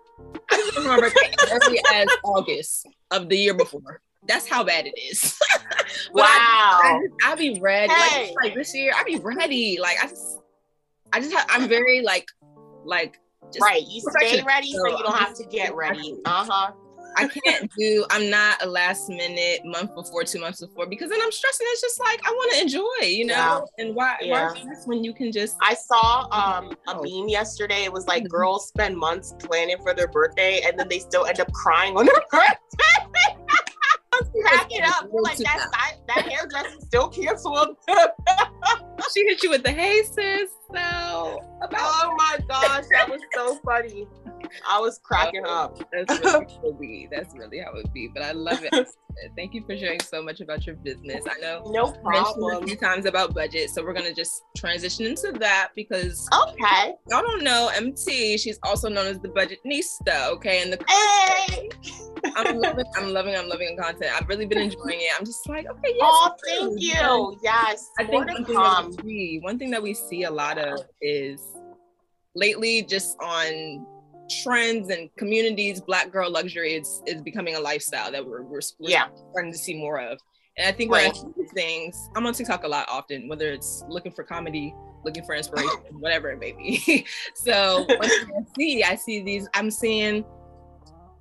[0.50, 1.10] I remember
[1.52, 4.00] early as August of the year before.
[4.26, 5.38] That's how bad it is.
[6.12, 6.24] wow.
[6.24, 7.92] I, I, will be ready.
[7.92, 8.26] Hey.
[8.26, 9.78] Like, like, this year, I'll be ready.
[9.80, 10.38] Like I just,
[11.12, 12.26] I just, have, I'm very like,
[12.84, 13.18] like.
[13.60, 13.82] right.
[13.86, 16.16] You stay ready so, so you don't have to get ready.
[16.24, 16.72] Uh huh.
[17.16, 18.04] I can't do.
[18.10, 21.66] I'm not a last minute month before, two months before, because then I'm stressing.
[21.70, 23.34] It's just like I want to enjoy, you know.
[23.34, 23.84] Yeah.
[23.84, 24.16] And why?
[24.20, 24.52] Yeah.
[24.52, 25.56] Why when you can just?
[25.60, 27.02] I saw um a oh.
[27.02, 27.84] meme yesterday.
[27.84, 28.36] It was like mm-hmm.
[28.36, 32.06] girls spend months planning for their birthday, and then they still end up crying on
[32.06, 32.97] their birthday.
[34.42, 35.08] Cracking up.
[35.12, 35.68] Like that,
[36.06, 37.76] that hairdresser still canceled.
[39.14, 40.50] she hit you with the hey sis.
[40.74, 41.40] So
[41.72, 44.06] oh my gosh, that was so funny.
[44.68, 45.78] I was cracking oh, up.
[45.92, 47.08] That's really how it be.
[47.10, 48.08] That's really how it be.
[48.08, 48.72] But I love it.
[49.36, 51.24] Thank you for sharing so much about your business.
[51.28, 52.62] I know no problem.
[52.62, 57.22] a few times about budget, so we're gonna just transition into that because okay, y'all
[57.22, 58.38] don't know MT.
[58.38, 60.28] She's also known as the budgetnista.
[60.28, 61.68] Okay, and the hey.
[62.36, 64.12] I'm loving, I'm loving, I'm loving the content.
[64.14, 65.10] I've really been enjoying it.
[65.18, 66.00] I'm just like, okay, yes.
[66.00, 67.38] Oh, thank you.
[67.42, 67.90] Yes.
[67.98, 70.80] I think one thing, that we see, one thing that we see a lot of
[71.00, 71.40] is
[72.34, 73.86] lately just on
[74.42, 78.90] trends and communities, black girl luxury is is becoming a lifestyle that we're, we're, we're
[78.90, 79.06] yeah.
[79.30, 80.18] starting to see more of.
[80.56, 81.16] And I think right.
[81.54, 85.70] things, I'm on TikTok a lot often, whether it's looking for comedy, looking for inspiration,
[85.92, 87.06] whatever it may be.
[87.34, 88.10] so I
[88.56, 90.24] see, I see these, I'm seeing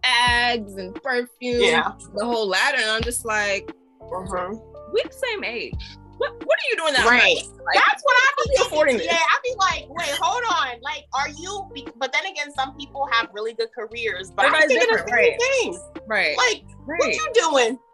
[0.08, 1.94] ads and perfume, yeah.
[2.16, 2.78] the whole ladder.
[2.80, 4.54] And I'm just like, uh-huh.
[4.94, 5.98] we the same age.
[6.18, 9.44] What, what are you doing that right like, that's what i be thinking yeah i'd
[9.44, 13.54] be like wait hold on like are you but then again some people have really
[13.54, 15.40] good careers but i'm thinking the same right.
[15.40, 17.00] thing right like right.
[17.00, 17.78] what you doing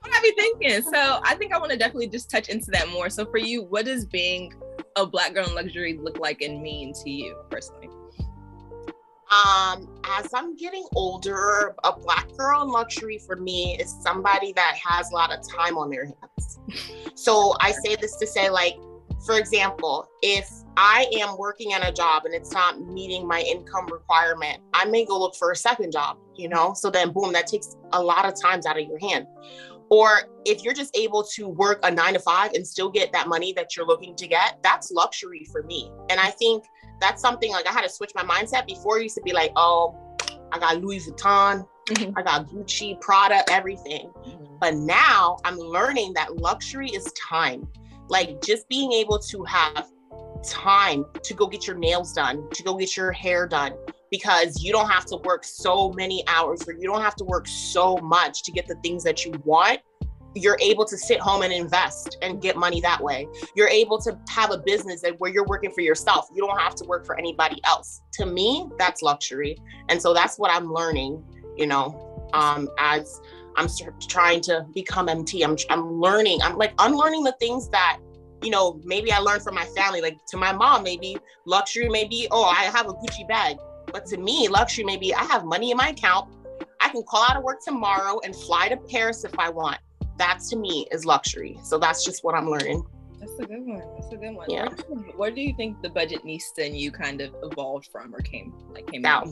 [0.00, 2.88] what i be thinking so i think i want to definitely just touch into that
[2.88, 4.52] more so for you what does being
[4.96, 7.88] a black girl in luxury look like and mean to you personally
[9.32, 14.76] um, as I'm getting older, a black girl in luxury for me is somebody that
[14.76, 16.58] has a lot of time on their hands.
[17.14, 18.76] so I say this to say, like,
[19.24, 23.86] for example, if I am working at a job and it's not meeting my income
[23.90, 26.74] requirement, I may go look for a second job, you know?
[26.74, 29.26] So then, boom, that takes a lot of times out of your hand.
[29.90, 33.28] Or if you're just able to work a nine to five and still get that
[33.28, 35.90] money that you're looking to get, that's luxury for me.
[36.10, 36.64] And I think
[37.02, 38.66] that's something like I had to switch my mindset.
[38.66, 39.98] Before I used to be like, oh,
[40.52, 42.16] I got Louis Vuitton, mm-hmm.
[42.16, 44.10] I got Gucci, Prada, everything.
[44.24, 44.56] Mm-hmm.
[44.60, 47.66] But now I'm learning that luxury is time.
[48.08, 49.88] Like just being able to have
[50.44, 53.72] time to go get your nails done, to go get your hair done,
[54.10, 57.46] because you don't have to work so many hours or you don't have to work
[57.48, 59.80] so much to get the things that you want
[60.34, 63.26] you're able to sit home and invest and get money that way.
[63.54, 66.28] You're able to have a business that where you're working for yourself.
[66.34, 68.02] You don't have to work for anybody else.
[68.14, 69.56] To me, that's luxury.
[69.88, 71.22] And so that's what I'm learning,
[71.56, 73.20] you know, um, as
[73.56, 73.68] I'm
[74.08, 75.42] trying to become MT.
[75.42, 77.98] I'm, I'm learning, I'm like unlearning the things that,
[78.42, 80.00] you know, maybe I learned from my family.
[80.00, 83.56] Like to my mom, maybe luxury may be, oh, I have a Gucci bag.
[83.92, 86.34] But to me, luxury may be, I have money in my account.
[86.80, 89.78] I can call out of work tomorrow and fly to Paris if I want
[90.18, 91.58] that to me is luxury.
[91.62, 92.82] So that's just what I'm learning.
[93.18, 93.82] That's a good one.
[93.94, 94.50] That's a good one.
[94.50, 94.68] Yeah.
[94.88, 98.52] Where, where do you think the budgetnista in you kind of evolved from or came
[98.72, 99.28] like came out?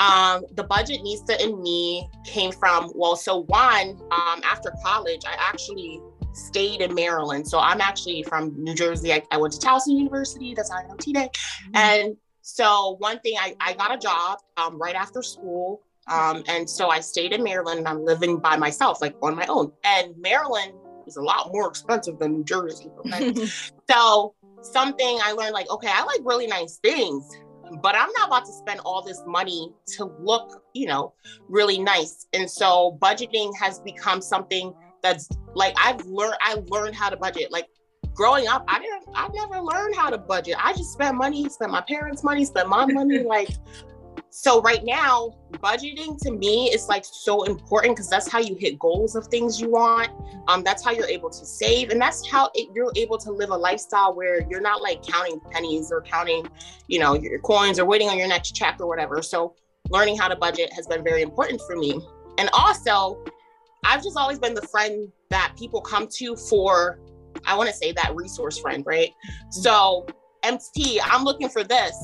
[0.00, 6.00] Um, the budgetnista in me came from well, so one, um, after college, I actually
[6.32, 7.48] stayed in Maryland.
[7.48, 9.12] So I'm actually from New Jersey.
[9.12, 10.54] I, I went to Towson University.
[10.54, 11.30] That's how I know today.
[11.30, 11.76] Mm-hmm.
[11.76, 16.68] And so one thing, I, I got a job um, right after school um, and
[16.68, 19.72] so I stayed in Maryland and I'm living by myself, like on my own.
[19.84, 20.72] And Maryland
[21.06, 22.90] is a lot more expensive than New Jersey.
[23.06, 23.46] Okay?
[23.88, 27.28] so something I learned like, okay, I like really nice things,
[27.82, 31.12] but I'm not about to spend all this money to look, you know,
[31.48, 32.26] really nice.
[32.32, 37.52] And so budgeting has become something that's like I've learned I learned how to budget.
[37.52, 37.68] Like
[38.14, 40.56] growing up, I didn't I never learned how to budget.
[40.58, 43.18] I just spent money, spent my parents' money, spent my money.
[43.22, 43.50] like
[44.38, 48.78] so right now budgeting to me is like so important because that's how you hit
[48.78, 50.10] goals of things you want.
[50.46, 53.48] Um that's how you're able to save and that's how it, you're able to live
[53.48, 56.46] a lifestyle where you're not like counting pennies or counting
[56.86, 59.22] you know your coins or waiting on your next check or whatever.
[59.22, 59.54] So
[59.88, 61.98] learning how to budget has been very important for me.
[62.36, 63.24] And also
[63.86, 66.98] i've just always been the friend that people come to for
[67.46, 69.14] i want to say that resource friend right?
[69.50, 70.06] So
[70.44, 71.96] mt i'm looking for this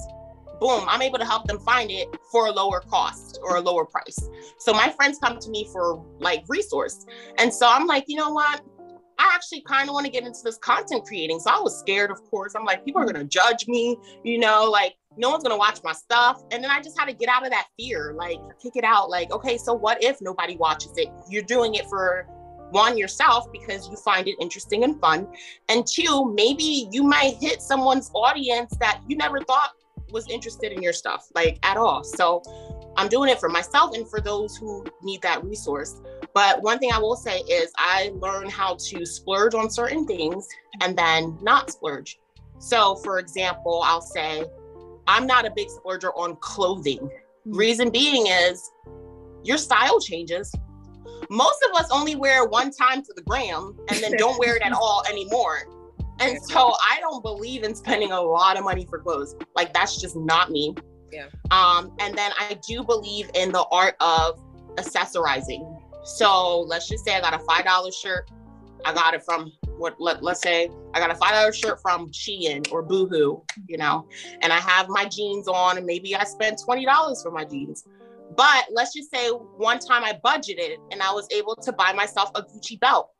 [0.63, 3.85] boom, I'm able to help them find it for a lower cost or a lower
[3.85, 4.31] price.
[4.59, 7.05] So my friends come to me for like resource.
[7.39, 8.63] And so I'm like, you know what?
[9.19, 11.41] I actually kind of want to get into this content creating.
[11.41, 12.55] So I was scared, of course.
[12.55, 15.59] I'm like, people are going to judge me, you know, like no one's going to
[15.59, 16.41] watch my stuff.
[16.53, 19.11] And then I just had to get out of that fear, like kick it out.
[19.11, 21.09] Like, okay, so what if nobody watches it?
[21.29, 22.27] You're doing it for
[22.71, 25.29] one yourself because you find it interesting and fun
[25.69, 29.73] and two maybe you might hit someone's audience that you never thought
[30.13, 32.05] was interested in your stuff, like at all.
[32.05, 32.43] So
[32.97, 36.01] I'm doing it for myself and for those who need that resource.
[36.35, 40.47] But one thing I will say is I learn how to splurge on certain things
[40.81, 42.19] and then not splurge.
[42.59, 44.45] So, for example, I'll say
[45.07, 47.11] I'm not a big splurger on clothing.
[47.45, 47.57] Hmm.
[47.57, 48.71] Reason being is
[49.43, 50.55] your style changes.
[51.29, 54.63] Most of us only wear one time to the gram and then don't wear it
[54.63, 55.67] at all anymore.
[56.21, 59.35] And so I don't believe in spending a lot of money for clothes.
[59.57, 60.75] Like that's just not me.
[61.11, 61.27] Yeah.
[61.51, 64.41] Um, and then I do believe in the art of
[64.77, 65.81] accessorizing.
[66.05, 68.31] So let's just say I got a five dollar shirt.
[68.85, 72.11] I got it from what let, let's say I got a five dollar shirt from
[72.11, 74.09] Shein or Boohoo, you know,
[74.41, 77.85] and I have my jeans on, and maybe I spent twenty dollars for my jeans.
[78.37, 82.31] But let's just say one time I budgeted and I was able to buy myself
[82.35, 83.11] a Gucci belt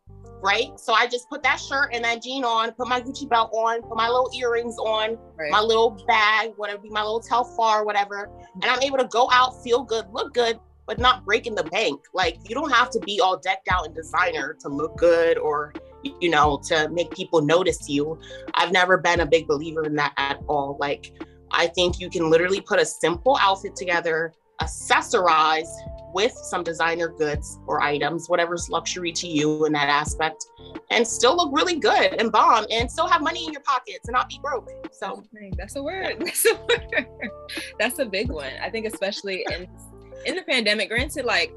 [0.43, 0.79] right?
[0.79, 3.83] So I just put that shirt and that jean on, put my Gucci belt on,
[3.83, 5.51] put my little earrings on, right.
[5.51, 8.29] my little bag, whatever, my little Telfar, whatever.
[8.55, 12.01] And I'm able to go out, feel good, look good, but not breaking the bank.
[12.13, 15.73] Like you don't have to be all decked out in designer to look good or
[16.03, 18.19] you know to make people notice you.
[18.55, 20.77] I've never been a big believer in that at all.
[20.81, 21.13] Like
[21.53, 25.69] I think you can literally put a simple outfit together, accessorize
[26.15, 30.45] with some designer goods or items, whatever's luxury to you in that aspect,
[30.91, 34.13] and still look really good and bomb and still have money in your pockets and
[34.13, 34.69] not be broke.
[34.93, 35.23] So
[35.57, 36.17] that's a word.
[36.21, 37.09] That's a word.
[37.79, 38.53] That's a big one.
[38.63, 39.69] I think especially in
[40.25, 41.53] in the pandemic, granted, like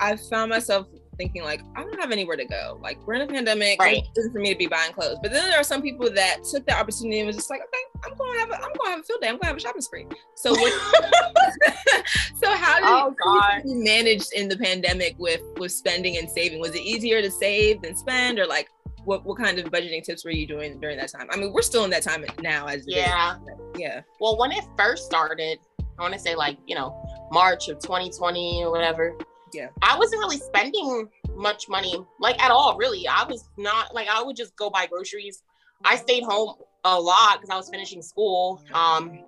[0.00, 2.78] I found myself thinking like I don't have anywhere to go.
[2.82, 4.06] Like we're in a pandemic, right.
[4.14, 5.18] it's for me to be buying clothes.
[5.22, 8.10] But then there are some people that took the opportunity and was just like, okay,
[8.10, 9.28] I'm going to have a, I'm going to have a field day.
[9.28, 10.06] I'm going to have a shopping spree.
[10.34, 10.72] So what?
[12.36, 16.60] so how did oh, you manage in the pandemic with with spending and saving?
[16.60, 18.68] Was it easier to save than spend, or like
[19.04, 21.28] what what kind of budgeting tips were you doing during that time?
[21.30, 23.36] I mean, we're still in that time now as yeah,
[23.76, 24.02] yeah.
[24.20, 25.58] Well, when it first started,
[25.98, 26.94] I want to say like you know
[27.32, 29.16] March of 2020 or whatever
[29.56, 34.08] yeah i wasn't really spending much money like at all really i was not like
[34.08, 35.42] i would just go buy groceries
[35.84, 39.18] i stayed home a lot because i was finishing school um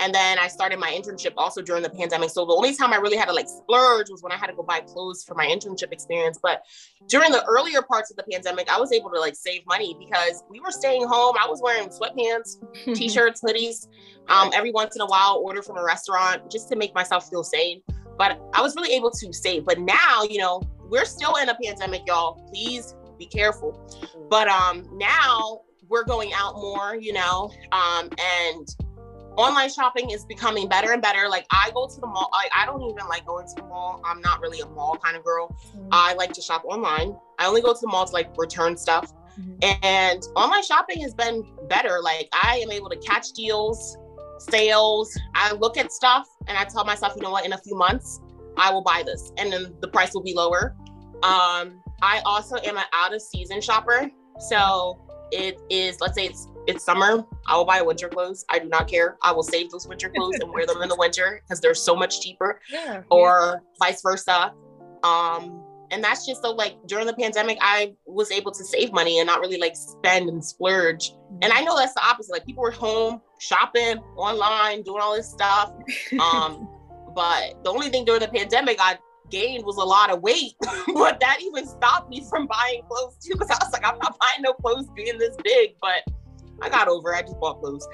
[0.00, 2.30] and then I started my internship also during the pandemic.
[2.30, 4.52] So the only time I really had to like splurge was when I had to
[4.54, 6.38] go buy clothes for my internship experience.
[6.42, 6.62] But
[7.06, 10.42] during the earlier parts of the pandemic, I was able to like save money because
[10.50, 11.36] we were staying home.
[11.40, 12.56] I was wearing sweatpants,
[12.96, 13.86] t-shirts, hoodies.
[14.28, 17.44] Um, every once in a while, order from a restaurant just to make myself feel
[17.44, 17.82] safe
[18.16, 19.64] but I was really able to save.
[19.64, 22.46] But now, you know, we're still in a pandemic, y'all.
[22.50, 23.78] Please be careful.
[24.28, 28.68] But um now we're going out more, you know, um, and
[29.36, 31.28] online shopping is becoming better and better.
[31.28, 32.30] Like I go to the mall.
[32.32, 34.00] Like I don't even like going to the mall.
[34.04, 35.48] I'm not really a mall kind of girl.
[35.48, 35.88] Mm-hmm.
[35.92, 37.16] I like to shop online.
[37.38, 39.12] I only go to the mall to like return stuff.
[39.38, 39.84] Mm-hmm.
[39.84, 42.00] And online shopping has been better.
[42.02, 43.96] Like I am able to catch deals
[44.50, 45.16] sales.
[45.34, 48.20] I look at stuff and I tell myself, you know what, in a few months,
[48.56, 50.74] I will buy this and then the price will be lower.
[51.22, 54.10] Um, I also am an out of season shopper.
[54.38, 55.00] So
[55.32, 58.44] it is, let's say it's it's summer, I will buy winter clothes.
[58.48, 59.16] I do not care.
[59.22, 61.94] I will save those winter clothes and wear them in the winter because they're so
[61.94, 62.60] much cheaper.
[62.70, 63.86] Yeah, or yeah.
[63.86, 64.52] vice versa.
[65.02, 65.63] Um,
[65.94, 69.28] and that's just so like during the pandemic, I was able to save money and
[69.28, 71.12] not really like spend and splurge.
[71.40, 72.32] And I know that's the opposite.
[72.32, 75.72] Like people were home, shopping online, doing all this stuff.
[76.18, 76.68] Um,
[77.14, 78.98] but the only thing during the pandemic I
[79.30, 80.54] gained was a lot of weight,
[80.94, 83.34] but that even stopped me from buying clothes too.
[83.34, 85.76] Because I was like, I'm not buying no clothes being this big.
[85.80, 86.02] But
[86.60, 87.18] I got over it.
[87.18, 87.86] I just bought clothes.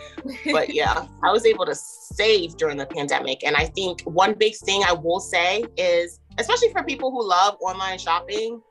[0.51, 3.45] But yeah, I was able to save during the pandemic.
[3.45, 7.57] And I think one big thing I will say is, especially for people who love
[7.61, 8.63] online shopping,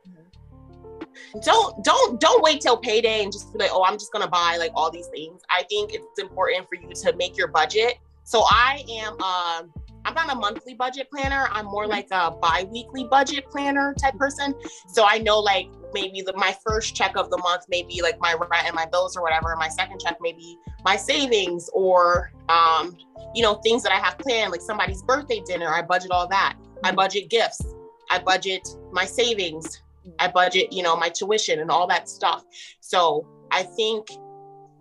[1.43, 4.57] don't don't don't wait till payday and just be like, oh, I'm just gonna buy
[4.59, 5.41] like all these things.
[5.49, 7.95] I think it's important for you to make your budget.
[8.23, 9.73] So I am um
[10.05, 11.49] I'm not a monthly budget planner.
[11.51, 14.55] I'm more like a bi-weekly budget planner type person.
[14.87, 18.19] So I know like maybe the, my first check of the month may be like
[18.19, 19.51] my rent and my bills or whatever.
[19.51, 22.97] And my second check may be my savings or um,
[23.35, 25.67] you know, things that I have planned, like somebody's birthday dinner.
[25.67, 26.55] I budget all that.
[26.83, 27.63] I budget gifts.
[28.09, 29.81] I budget my savings.
[30.17, 32.43] I budget, you know, my tuition and all that stuff.
[32.79, 34.07] So I think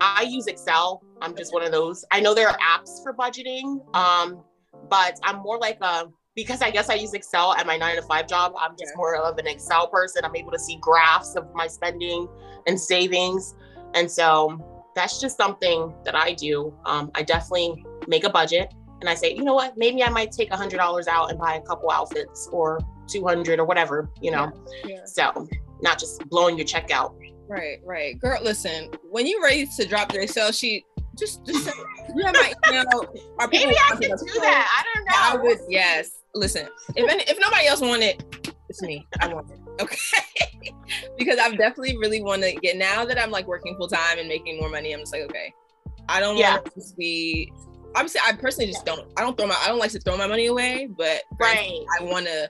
[0.01, 1.03] I use Excel.
[1.21, 2.05] I'm just one of those.
[2.11, 4.43] I know there are apps for budgeting, um,
[4.89, 8.03] but I'm more like a because I guess I use Excel at my nine to
[8.03, 8.53] five job.
[8.57, 10.25] I'm just more of an Excel person.
[10.25, 12.29] I'm able to see graphs of my spending
[12.69, 13.57] and savings,
[13.95, 16.73] and so that's just something that I do.
[16.87, 20.33] Um, I definitely make a budget, and I say, you know what, maybe I might
[20.33, 24.31] take a hundred dollars out and buy a couple outfits or 200 or whatever, you
[24.31, 24.53] know.
[24.85, 24.97] Yeah.
[24.97, 25.05] Yeah.
[25.05, 25.49] So
[25.81, 27.15] not just blowing your check out.
[27.49, 28.19] Right, right.
[28.21, 30.85] Girl, listen, when you're ready to drop your Excel sheet,
[31.19, 31.77] just just send,
[32.15, 33.15] you have my email.
[33.51, 34.69] Maybe I can do that.
[34.79, 35.13] I don't know.
[35.15, 36.11] I would yes.
[36.35, 38.23] Listen, if any, if nobody else want it,
[38.69, 39.07] it's me.
[39.21, 39.59] I want it.
[39.81, 40.75] Okay.
[41.19, 44.29] because I've definitely really want to get now that I'm like working full time and
[44.29, 45.53] making more money, I'm just like, okay.
[46.09, 46.55] I don't yeah.
[46.55, 47.53] want to be
[47.99, 50.17] I'm saying I personally just don't I don't throw my I don't like to throw
[50.17, 51.85] my money away, but right.
[51.99, 52.49] I want to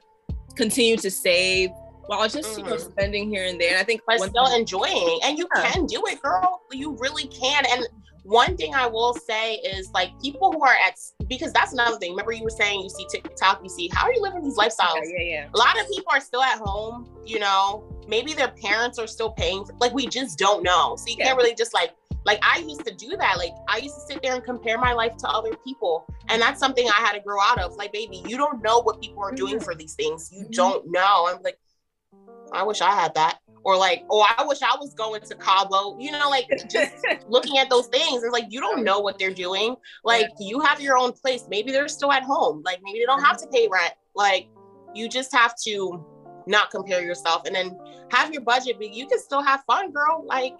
[0.57, 1.71] continue to save
[2.07, 2.59] while just mm-hmm.
[2.59, 2.91] you know mm-hmm.
[2.91, 3.71] spending here and there.
[3.71, 5.71] And I think but still enjoying, and you yeah.
[5.71, 6.61] can do it, girl.
[6.71, 7.65] You really can.
[7.71, 7.87] And
[8.25, 12.11] one thing I will say is like people who are at because that's another thing.
[12.11, 15.01] Remember you were saying you see TikTok, you see how are you living these lifestyles?
[15.05, 15.49] Yeah, yeah, yeah.
[15.55, 17.09] A lot of people are still at home.
[17.25, 19.65] You know, maybe their parents are still paying.
[19.65, 20.97] For, like we just don't know.
[20.97, 21.27] So you yeah.
[21.27, 21.93] can't really just like
[22.25, 23.39] like I used to do that.
[23.39, 26.05] Like I used to sit there and compare my life to other people.
[26.29, 27.77] And that's something I had to grow out of.
[27.77, 29.65] Like, baby, you don't know what people are doing mm-hmm.
[29.65, 30.31] for these things.
[30.33, 30.53] You mm-hmm.
[30.53, 31.29] don't know.
[31.29, 31.59] I'm like,
[32.53, 33.39] I wish I had that.
[33.65, 35.99] Or like, oh, I wish I was going to Cabo.
[35.99, 36.95] You know, like just
[37.29, 38.23] looking at those things.
[38.23, 39.77] It's like you don't know what they're doing.
[40.05, 41.45] Like you have your own place.
[41.49, 42.63] Maybe they're still at home.
[42.65, 43.51] Like maybe they don't have mm-hmm.
[43.51, 43.95] to pay rent.
[44.15, 44.49] Like
[44.95, 46.05] you just have to
[46.47, 47.79] not compare yourself and then
[48.11, 50.25] have your budget, but you can still have fun, girl.
[50.27, 50.55] Like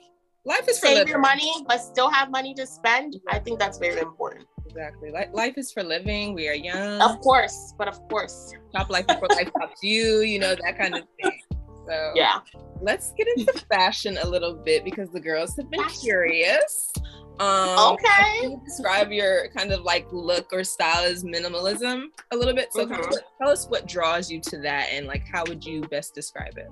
[0.45, 3.17] life is save your money but still have money to spend.
[3.29, 4.47] I think that's very important.
[4.67, 5.11] Exactly.
[5.33, 6.35] Life is for living.
[6.35, 7.01] We are young.
[7.01, 8.53] Of course but of course.
[8.75, 11.41] Top life before life tops you you know that kind of thing.
[11.87, 12.41] So yeah.
[12.83, 16.93] let's get into fashion a little bit because the girls have been curious.
[17.41, 18.57] Um, okay.
[18.65, 22.73] describe your kind of like look or style as minimalism a little bit.
[22.73, 23.15] So mm-hmm.
[23.41, 26.69] tell us what draws you to that and like how would you best describe it?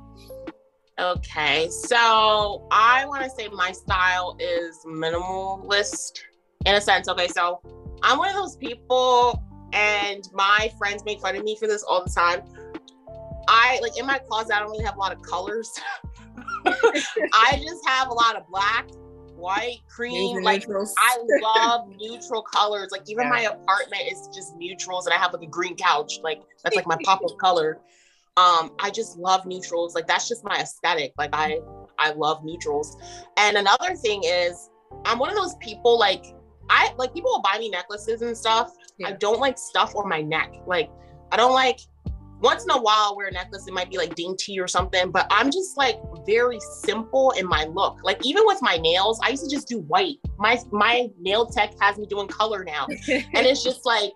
[0.98, 6.20] Okay, so I want to say my style is minimalist
[6.64, 7.06] in a sense.
[7.06, 7.60] Okay, so
[8.02, 9.42] I'm one of those people,
[9.74, 12.40] and my friends make fun of me for this all the time.
[13.46, 15.70] I like in my closet, I don't really have a lot of colors.
[16.66, 18.88] I just have a lot of black,
[19.34, 20.42] white, cream.
[20.42, 20.94] Like neutrals.
[20.98, 22.88] I love neutral colors.
[22.90, 23.30] Like even yeah.
[23.30, 26.20] my apartment is just neutrals, and I have like a green couch.
[26.22, 27.80] Like that's like my pop of color
[28.36, 29.94] um i just love neutrals.
[29.94, 31.12] Like that's just my aesthetic.
[31.18, 31.58] Like i
[31.98, 32.96] i love neutrals.
[33.36, 34.70] And another thing is
[35.04, 36.24] i'm one of those people like
[36.70, 38.72] i like people will buy me necklaces and stuff.
[38.98, 39.08] Yeah.
[39.08, 40.54] i don't like stuff on my neck.
[40.66, 40.90] Like
[41.32, 41.80] i don't like
[42.42, 43.66] once in a while I'll wear a necklace.
[43.66, 47.64] It might be like dainty or something but i'm just like very simple in my
[47.64, 48.00] look.
[48.04, 50.18] Like even with my nails i used to just do white.
[50.38, 52.86] My my nail tech has me doing color now.
[53.08, 54.12] And it's just like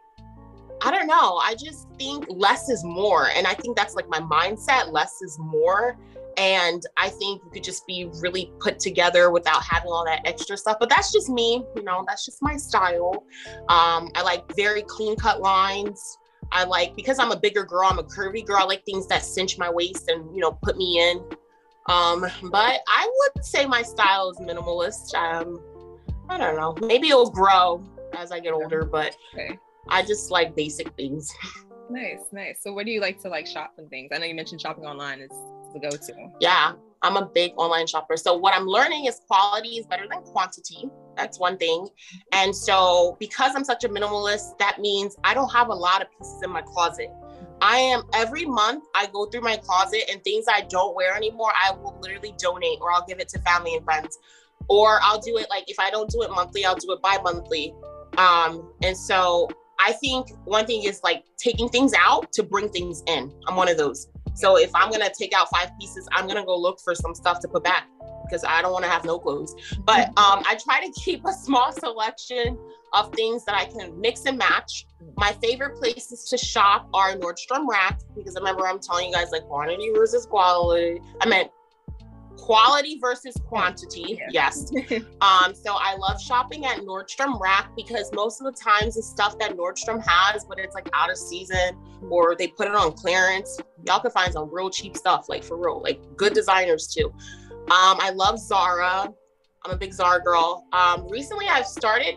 [0.82, 1.36] I don't know.
[1.36, 3.28] I just think less is more.
[3.34, 5.98] And I think that's like my mindset less is more.
[6.36, 10.56] And I think you could just be really put together without having all that extra
[10.56, 10.78] stuff.
[10.80, 13.24] But that's just me, you know, that's just my style.
[13.68, 16.18] Um, I like very clean cut lines.
[16.52, 18.58] I like, because I'm a bigger girl, I'm a curvy girl.
[18.58, 21.18] I like things that cinch my waist and, you know, put me in.
[21.88, 25.14] Um, but I would say my style is minimalist.
[25.14, 25.60] Um,
[26.28, 26.74] I don't know.
[26.86, 27.82] Maybe it'll grow
[28.16, 29.58] as I get older, but okay.
[29.88, 31.32] I just like basic things.
[31.90, 32.62] Nice, nice.
[32.62, 34.10] So what do you like to like shop and things?
[34.14, 35.30] I know you mentioned shopping online is
[35.72, 36.14] the go-to.
[36.40, 36.72] Yeah,
[37.02, 38.16] I'm a big online shopper.
[38.16, 40.88] So what I'm learning is quality is better than quantity.
[41.16, 41.88] That's one thing.
[42.32, 46.08] And so because I'm such a minimalist, that means I don't have a lot of
[46.16, 47.08] pieces in my closet.
[47.62, 51.52] I am every month I go through my closet and things I don't wear anymore,
[51.60, 54.18] I will literally donate or I'll give it to family and friends.
[54.68, 57.74] Or I'll do it like if I don't do it monthly, I'll do it bi-monthly.
[58.16, 59.48] Um, and so
[59.84, 63.32] I think one thing is like taking things out to bring things in.
[63.48, 64.08] I'm one of those.
[64.34, 67.40] So if I'm gonna take out five pieces, I'm gonna go look for some stuff
[67.40, 67.86] to put back.
[68.24, 69.54] because I don't want to have no clothes.
[69.84, 72.56] But um, I try to keep a small selection
[72.92, 74.86] of things that I can mix and match.
[75.16, 79.30] My favorite places to shop are Nordstrom Rack because I remember I'm telling you guys
[79.32, 81.00] like quantity versus quality.
[81.20, 81.50] I meant
[82.40, 84.18] quality versus quantity.
[84.18, 84.28] Yeah.
[84.30, 84.72] Yes.
[85.20, 89.38] um, so I love shopping at Nordstrom Rack because most of the times the stuff
[89.38, 91.76] that Nordstrom has, but it's like out of season
[92.10, 95.56] or they put it on clearance, y'all can find some real cheap stuff, like for
[95.56, 97.12] real, like good designers too.
[97.52, 99.12] Um, I love Zara.
[99.64, 100.66] I'm a big Zara girl.
[100.72, 102.16] Um, recently I've started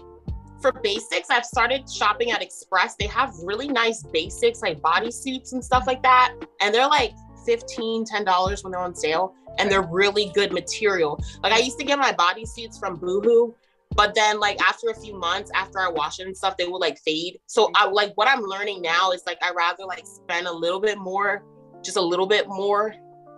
[0.63, 2.95] for basics, I've started shopping at Express.
[2.95, 6.33] They have really nice basics like bodysuits and stuff like that.
[6.61, 7.13] And they're like
[7.45, 11.21] 15 $10 when they're on sale and they're really good material.
[11.41, 13.53] Like I used to get my bodysuits from Boohoo,
[13.95, 16.79] but then like after a few months, after I wash it and stuff, they will
[16.79, 17.39] like fade.
[17.47, 17.93] So I mm-hmm.
[17.93, 21.43] like what I'm learning now is like I rather like spend a little bit more,
[21.83, 22.93] just a little bit more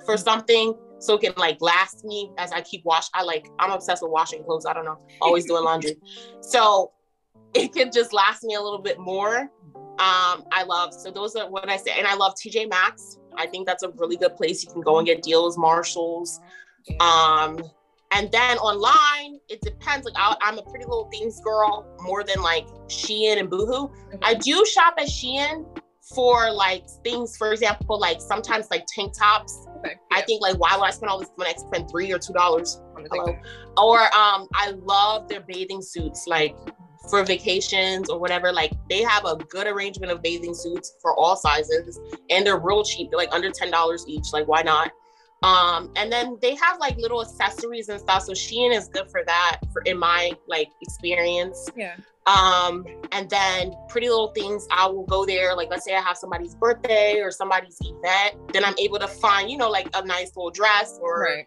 [0.05, 0.23] for mm-hmm.
[0.23, 3.07] something so it can like last me as I keep wash.
[3.13, 4.65] I like I'm obsessed with washing clothes.
[4.65, 5.97] I don't know, always doing laundry.
[6.41, 6.91] So
[7.55, 9.49] it can just last me a little bit more.
[9.97, 13.17] Um, I love so those are what I say, and I love TJ Maxx.
[13.37, 14.63] I think that's a really good place.
[14.63, 16.39] You can go and get deals, Marshalls.
[16.99, 17.59] Um,
[18.11, 20.05] and then online, it depends.
[20.05, 23.87] Like I, am a pretty little things girl more than like Shein and Boohoo.
[23.87, 24.17] Mm-hmm.
[24.21, 25.65] I do shop at Shein
[26.13, 29.67] for like things, for example, like sometimes like tank tops.
[29.79, 29.91] Okay.
[30.11, 30.17] Yeah.
[30.17, 31.53] I think like why would I spend all this money?
[31.55, 32.81] I spend three or two dollars.
[33.77, 36.25] Or um, I love their bathing suits.
[36.27, 36.55] Like
[37.09, 41.35] for vacations or whatever, like they have a good arrangement of bathing suits for all
[41.35, 41.99] sizes
[42.29, 43.09] and they're real cheap.
[43.09, 44.33] They're like under $10 each.
[44.33, 44.91] Like, why not?
[45.43, 48.23] Um, and then they have like little accessories and stuff.
[48.23, 51.69] So Shein is good for that for in my like experience.
[51.75, 51.95] Yeah.
[52.25, 55.55] Um, and then pretty little things, I will go there.
[55.55, 59.49] Like let's say I have somebody's birthday or somebody's event, then I'm able to find,
[59.49, 61.45] you know, like a nice little dress or right.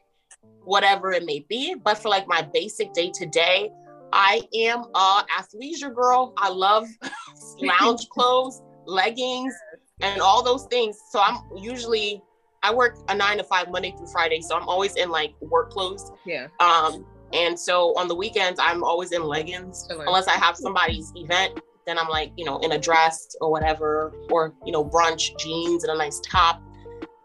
[0.62, 1.74] whatever it may be.
[1.74, 3.72] But for like my basic day to day,
[4.12, 6.32] I am a athleisure girl.
[6.36, 6.86] I love
[7.60, 9.54] lounge clothes, leggings,
[10.00, 10.98] and all those things.
[11.10, 12.22] So I'm usually
[12.62, 15.70] I work a nine to five Monday through Friday, so I'm always in like work
[15.70, 16.10] clothes.
[16.26, 16.48] Yeah.
[16.60, 21.60] Um, and so on the weekends I'm always in leggings, unless I have somebody's event.
[21.86, 25.84] Then I'm like, you know, in a dress or whatever, or you know, brunch jeans
[25.84, 26.62] and a nice top.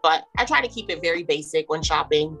[0.02, 2.36] But I try to keep it very basic when shopping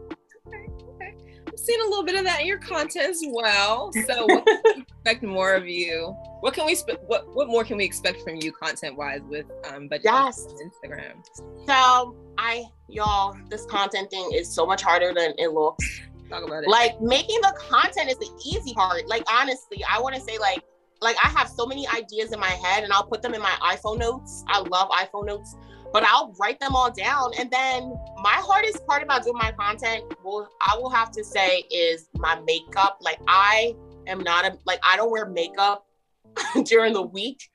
[1.64, 3.90] seen a little bit of that in your content as well.
[4.06, 6.14] So what can we expect more of you.
[6.40, 9.88] What can we what what more can we expect from you content wise with um
[9.88, 10.46] budget yes.
[10.62, 11.24] Instagram?
[11.66, 16.00] So I y'all, this content thing is so much harder than it looks.
[16.28, 16.68] Talk about it.
[16.68, 19.08] Like making the content is the easy part.
[19.08, 20.62] Like honestly, I want to say like
[21.00, 23.54] like I have so many ideas in my head and I'll put them in my
[23.62, 24.44] iPhone notes.
[24.48, 25.54] I love iPhone notes
[25.94, 27.30] but I'll write them all down.
[27.38, 31.62] And then my hardest part about doing my content, will I will have to say,
[31.70, 32.98] is my makeup.
[33.00, 33.76] Like I
[34.08, 35.86] am not a like I don't wear makeup
[36.64, 37.48] during the week,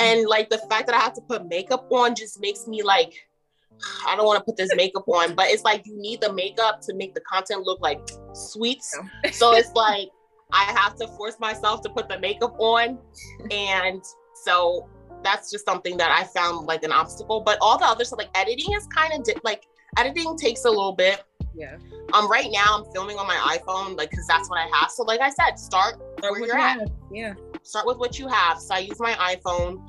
[0.00, 3.12] and like the fact that I have to put makeup on just makes me like.
[4.06, 6.80] I don't want to put this makeup on, but it's like you need the makeup
[6.82, 8.00] to make the content look like
[8.32, 8.96] sweets.
[9.32, 10.08] so it's like
[10.52, 12.98] I have to force myself to put the makeup on.
[13.50, 14.02] And
[14.44, 14.88] so
[15.22, 17.40] that's just something that I found like an obstacle.
[17.40, 19.64] But all the other stuff, like editing, is kind of di- like
[19.98, 21.22] editing takes a little bit.
[21.54, 21.76] Yeah.
[22.12, 22.30] Um.
[22.30, 24.90] Right now, I'm filming on my iPhone, like, cause that's what I have.
[24.90, 26.80] So, like I said, start, start where you're at.
[26.80, 26.90] Have.
[27.10, 27.34] Yeah.
[27.62, 28.58] Start with what you have.
[28.58, 29.82] So I use my iPhone,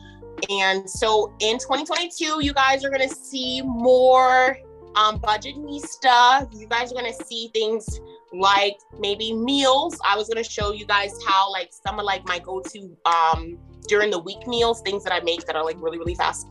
[0.50, 4.58] and so in 2022, you guys are gonna see more
[4.96, 6.54] um Budgetnista.
[6.54, 8.00] You guys are gonna see things
[8.34, 10.00] like maybe meals.
[10.06, 13.58] I was gonna show you guys how like some of like my go-to um
[13.88, 16.48] during the week meals, things that I make that are like really, really fast.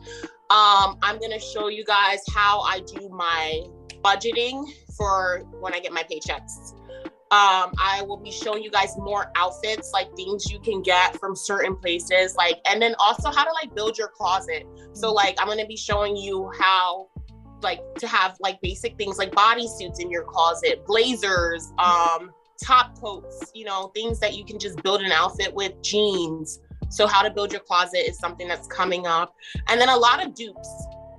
[0.50, 3.64] Um, I'm gonna show you guys how I do my
[4.02, 4.66] budgeting
[4.96, 6.74] for when I get my paychecks.
[7.30, 11.34] Um, I will be showing you guys more outfits, like things you can get from
[11.34, 14.66] certain places, like, and then also how to like build your closet.
[14.92, 17.08] So, like, I'm gonna be showing you how,
[17.62, 23.50] like, to have like basic things like bodysuits in your closet, blazers, um, top coats,
[23.54, 26.60] you know, things that you can just build an outfit with, jeans,
[26.92, 29.34] so, how to build your closet is something that's coming up.
[29.68, 30.68] And then a lot of dupes.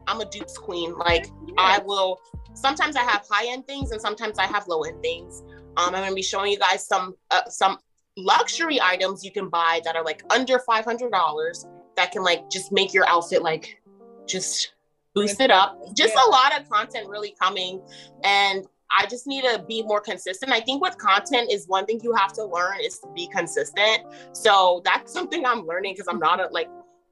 [0.05, 0.93] I'm a dupes queen.
[0.95, 1.53] Like, yeah.
[1.57, 2.19] I will,
[2.53, 5.41] sometimes I have high end things and sometimes I have low end things.
[5.78, 7.80] Um, I'm going to be showing you guys some, uh, some
[8.17, 11.65] luxury items you can buy that are like under $500
[11.95, 13.82] that can like just make your outfit like
[14.28, 14.74] just
[15.15, 15.80] boost it up.
[15.95, 17.82] Just a lot of content really coming.
[18.24, 18.67] And
[18.97, 20.51] I just need to be more consistent.
[20.51, 24.03] I think with content is one thing you have to learn is to be consistent.
[24.33, 26.69] So that's something I'm learning because I'm not a, like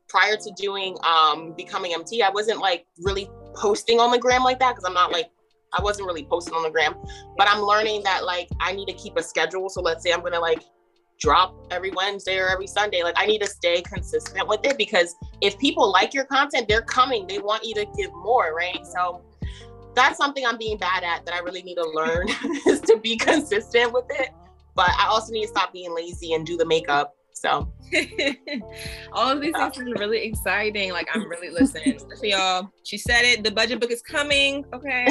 [0.08, 4.60] prior to doing um Becoming MT, I wasn't like really posting on the gram like
[4.60, 5.30] that because I'm not like
[5.74, 6.96] I wasn't really posting on the gram,
[7.38, 9.70] but I'm learning that like I need to keep a schedule.
[9.70, 10.64] So let's say I'm gonna like
[11.20, 13.04] drop every Wednesday or every Sunday.
[13.04, 16.82] Like I need to stay consistent with it because if people like your content, they're
[16.82, 17.28] coming.
[17.28, 18.86] They want you to give more, right?
[18.86, 19.22] So
[19.96, 22.28] that's something I'm being bad at that I really need to learn
[22.68, 24.30] is to be consistent with it.
[24.76, 27.72] But I also need to stop being lazy and do the makeup so
[29.14, 30.92] all of these things are really exciting.
[30.92, 32.00] Like I'm really listening.
[32.00, 33.44] So y'all, she said it.
[33.44, 34.66] The budget book is coming.
[34.74, 35.08] Okay.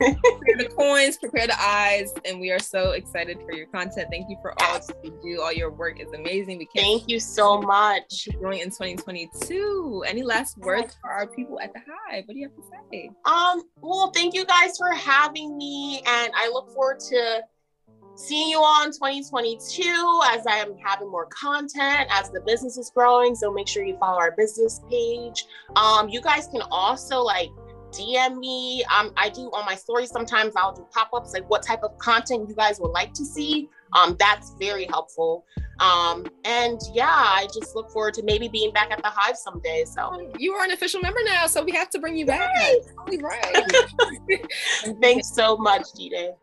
[0.00, 4.08] So prepare the coins, prepare the eyes, and we are so excited for your content.
[4.10, 5.42] Thank you for all you do.
[5.42, 6.58] All your work is amazing.
[6.58, 8.28] We can't thank you so much.
[8.40, 10.04] Doing in 2022.
[10.06, 12.24] Any last words for our people at the Hive?
[12.26, 12.62] What do you have to
[12.92, 13.10] say?
[13.24, 13.62] Um.
[13.80, 17.42] Well, thank you guys for having me, and I look forward to
[18.16, 22.90] seeing you all in 2022 as I am having more content as the business is
[22.94, 23.34] growing.
[23.34, 25.46] So make sure you follow our business page.
[25.76, 27.50] Um, you guys can also like
[27.90, 28.84] DM me.
[28.84, 32.48] Um, I do on my stories sometimes I'll do pop-ups like what type of content
[32.48, 33.68] you guys would like to see.
[33.92, 35.44] Um, that's very helpful.
[35.80, 39.84] Um, and yeah, I just look forward to maybe being back at the Hive someday.
[39.86, 42.50] So you are an official member now, so we have to bring you back.
[43.20, 43.64] Right.
[45.00, 46.34] Thanks so much, Jide.